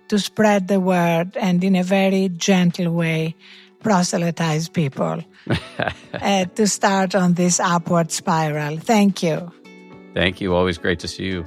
to 0.08 0.18
spread 0.18 0.68
the 0.68 0.78
word 0.78 1.36
and 1.36 1.64
in 1.64 1.74
a 1.74 1.82
very 1.82 2.28
gentle 2.28 2.92
way 2.92 3.34
proselytize 3.82 4.68
people 4.68 5.24
uh, 6.14 6.44
to 6.44 6.66
start 6.66 7.14
on 7.14 7.34
this 7.34 7.58
upward 7.58 8.12
spiral. 8.12 8.76
Thank 8.76 9.22
you. 9.22 9.50
Thank 10.14 10.40
you. 10.40 10.54
Always 10.54 10.78
great 10.78 10.98
to 11.00 11.08
see 11.08 11.24
you. 11.24 11.44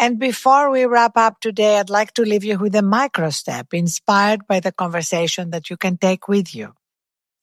And 0.00 0.18
before 0.18 0.70
we 0.70 0.86
wrap 0.86 1.18
up 1.18 1.40
today, 1.40 1.78
I'd 1.78 1.90
like 1.90 2.14
to 2.14 2.22
leave 2.22 2.42
you 2.42 2.56
with 2.56 2.74
a 2.74 2.80
micro 2.80 3.28
step 3.28 3.74
inspired 3.74 4.46
by 4.46 4.58
the 4.60 4.72
conversation 4.72 5.50
that 5.50 5.68
you 5.68 5.76
can 5.76 5.98
take 5.98 6.26
with 6.26 6.54
you. 6.54 6.72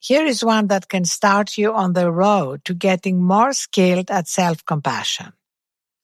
Here 0.00 0.26
is 0.26 0.44
one 0.44 0.66
that 0.66 0.88
can 0.88 1.04
start 1.04 1.56
you 1.56 1.72
on 1.72 1.92
the 1.92 2.10
road 2.10 2.64
to 2.64 2.74
getting 2.74 3.22
more 3.22 3.52
skilled 3.52 4.10
at 4.10 4.26
self-compassion. 4.26 5.34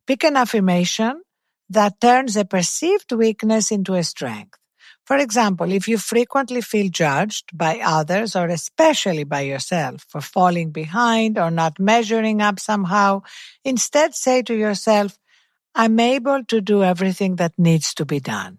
Pick 0.06 0.22
an 0.22 0.36
affirmation 0.36 1.22
that 1.70 2.00
turns 2.00 2.36
a 2.36 2.44
perceived 2.44 3.10
weakness 3.10 3.72
into 3.72 3.94
a 3.94 4.04
strength. 4.04 4.56
For 5.04 5.16
example, 5.16 5.72
if 5.72 5.88
you 5.88 5.98
frequently 5.98 6.60
feel 6.60 6.88
judged 6.88 7.50
by 7.52 7.80
others 7.84 8.36
or 8.36 8.46
especially 8.46 9.24
by 9.24 9.40
yourself 9.40 10.06
for 10.08 10.20
falling 10.20 10.70
behind 10.70 11.36
or 11.36 11.50
not 11.50 11.80
measuring 11.80 12.40
up 12.40 12.60
somehow, 12.60 13.22
instead 13.64 14.14
say 14.14 14.42
to 14.42 14.54
yourself, 14.54 15.18
I'm 15.76 15.98
able 15.98 16.44
to 16.44 16.60
do 16.60 16.84
everything 16.84 17.36
that 17.36 17.52
needs 17.58 17.94
to 17.94 18.04
be 18.04 18.20
done. 18.20 18.58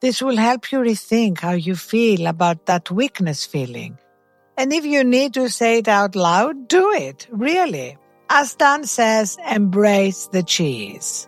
This 0.00 0.22
will 0.22 0.36
help 0.36 0.70
you 0.70 0.78
rethink 0.78 1.40
how 1.40 1.52
you 1.52 1.74
feel 1.74 2.26
about 2.26 2.66
that 2.66 2.90
weakness 2.90 3.44
feeling. 3.44 3.98
And 4.56 4.72
if 4.72 4.84
you 4.84 5.02
need 5.02 5.34
to 5.34 5.50
say 5.50 5.78
it 5.78 5.88
out 5.88 6.14
loud, 6.14 6.68
do 6.68 6.92
it, 6.92 7.26
really. 7.30 7.98
As 8.30 8.54
Dan 8.54 8.84
says, 8.84 9.36
embrace 9.50 10.28
the 10.28 10.44
cheese. 10.44 11.26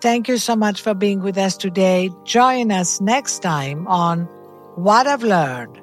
Thank 0.00 0.26
you 0.26 0.38
so 0.38 0.56
much 0.56 0.82
for 0.82 0.94
being 0.94 1.20
with 1.20 1.38
us 1.38 1.56
today. 1.56 2.10
Join 2.24 2.72
us 2.72 3.00
next 3.00 3.38
time 3.40 3.86
on 3.86 4.24
What 4.74 5.06
I've 5.06 5.22
Learned. 5.22 5.80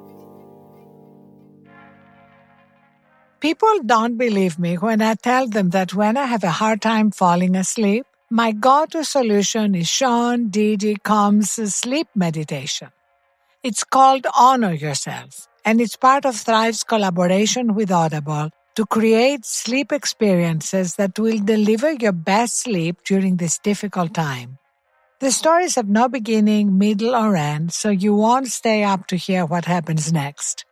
People 3.40 3.82
don't 3.86 4.18
believe 4.18 4.58
me 4.58 4.76
when 4.76 5.00
I 5.00 5.14
tell 5.14 5.48
them 5.48 5.70
that 5.70 5.94
when 5.94 6.16
I 6.16 6.26
have 6.26 6.44
a 6.44 6.50
hard 6.50 6.82
time 6.82 7.10
falling 7.10 7.56
asleep, 7.56 8.06
my 8.32 8.50
go-to 8.50 9.04
solution 9.04 9.74
is 9.74 9.86
Sean 9.86 10.48
Diddy 10.48 10.96
Combs' 10.96 11.74
sleep 11.74 12.08
meditation. 12.14 12.88
It's 13.62 13.84
called 13.84 14.26
Honor 14.34 14.72
Yourself, 14.72 15.48
and 15.66 15.82
it's 15.82 15.96
part 15.96 16.24
of 16.24 16.34
Thrive's 16.34 16.82
collaboration 16.82 17.74
with 17.74 17.92
Audible 17.92 18.48
to 18.76 18.86
create 18.86 19.44
sleep 19.44 19.92
experiences 19.92 20.94
that 20.96 21.18
will 21.18 21.40
deliver 21.40 21.92
your 21.92 22.12
best 22.12 22.60
sleep 22.60 23.04
during 23.04 23.36
this 23.36 23.58
difficult 23.58 24.14
time. 24.14 24.56
The 25.20 25.30
stories 25.30 25.74
have 25.74 25.90
no 25.90 26.08
beginning, 26.08 26.78
middle, 26.78 27.14
or 27.14 27.36
end, 27.36 27.74
so 27.74 27.90
you 27.90 28.14
won't 28.14 28.48
stay 28.48 28.82
up 28.82 29.08
to 29.08 29.16
hear 29.16 29.44
what 29.44 29.66
happens 29.66 30.10
next. 30.10 30.64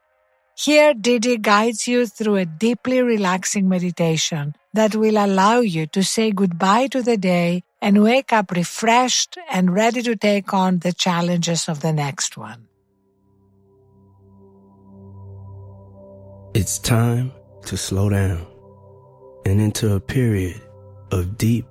Here, 0.62 0.92
Diddy 0.92 1.38
guides 1.38 1.88
you 1.88 2.07
through 2.07 2.37
a 2.37 2.44
deeply 2.44 3.01
relaxing 3.01 3.66
meditation 3.66 4.55
that 4.75 4.94
will 4.94 5.16
allow 5.16 5.61
you 5.61 5.87
to 5.87 6.05
say 6.05 6.33
goodbye 6.33 6.88
to 6.88 7.01
the 7.01 7.16
day 7.16 7.62
and 7.81 8.03
wake 8.03 8.31
up 8.31 8.51
refreshed 8.51 9.38
and 9.51 9.73
ready 9.73 10.03
to 10.03 10.16
take 10.16 10.53
on 10.53 10.81
the 10.81 10.92
challenges 10.92 11.66
of 11.66 11.81
the 11.81 11.94
next 11.94 12.37
one. 12.37 12.68
It's 16.53 16.79
time 16.79 17.33
to 17.64 17.79
slow 17.79 18.11
down 18.11 18.46
and 19.46 19.62
enter 19.62 19.94
a 19.94 20.01
period 20.01 20.61
of 21.11 21.38
deep 21.38 21.64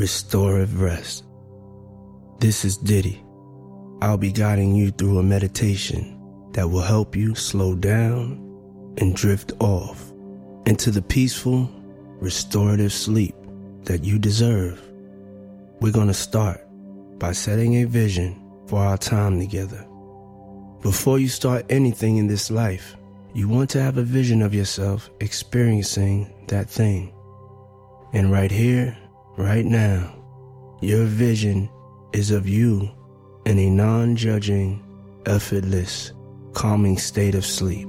restorative 0.00 0.80
rest. 0.80 1.22
This 2.40 2.64
is 2.64 2.76
Diddy. 2.76 3.22
I'll 4.00 4.18
be 4.18 4.32
guiding 4.32 4.74
you 4.74 4.90
through 4.90 5.20
a 5.20 5.22
meditation 5.22 6.18
that 6.52 6.70
will 6.70 6.82
help 6.82 7.16
you 7.16 7.34
slow 7.34 7.74
down 7.74 8.38
and 8.98 9.16
drift 9.16 9.52
off 9.60 10.12
into 10.66 10.90
the 10.90 11.02
peaceful, 11.02 11.70
restorative 12.20 12.92
sleep 12.92 13.34
that 13.84 14.04
you 14.04 14.18
deserve. 14.18 14.80
We're 15.80 15.92
going 15.92 16.08
to 16.08 16.14
start 16.14 16.60
by 17.18 17.32
setting 17.32 17.76
a 17.76 17.84
vision 17.84 18.38
for 18.66 18.80
our 18.80 18.98
time 18.98 19.38
together. 19.38 19.86
Before 20.82 21.18
you 21.18 21.28
start 21.28 21.66
anything 21.70 22.16
in 22.16 22.26
this 22.26 22.50
life, 22.50 22.96
you 23.34 23.48
want 23.48 23.70
to 23.70 23.82
have 23.82 23.96
a 23.96 24.02
vision 24.02 24.42
of 24.42 24.54
yourself 24.54 25.10
experiencing 25.20 26.32
that 26.48 26.68
thing. 26.68 27.14
And 28.12 28.30
right 28.30 28.50
here, 28.50 28.96
right 29.36 29.64
now, 29.64 30.14
your 30.80 31.04
vision 31.04 31.70
is 32.12 32.30
of 32.30 32.46
you 32.46 32.90
in 33.46 33.58
a 33.58 33.70
non 33.70 34.16
judging, 34.16 34.82
effortless, 35.26 36.12
calming 36.52 36.98
state 36.98 37.34
of 37.34 37.44
sleep. 37.44 37.88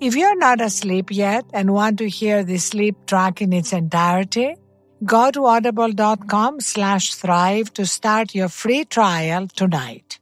If 0.00 0.14
you're 0.14 0.38
not 0.38 0.60
asleep 0.60 1.10
yet 1.10 1.44
and 1.52 1.74
want 1.74 1.98
to 1.98 2.08
hear 2.08 2.44
the 2.44 2.58
sleep 2.58 2.94
track 3.06 3.42
in 3.42 3.52
its 3.52 3.72
entirety, 3.72 4.54
go 5.04 5.32
to 5.32 5.46
audible.com 5.46 6.60
slash 6.60 7.14
thrive 7.14 7.72
to 7.74 7.84
start 7.84 8.32
your 8.32 8.48
free 8.48 8.84
trial 8.84 9.48
tonight. 9.48 10.17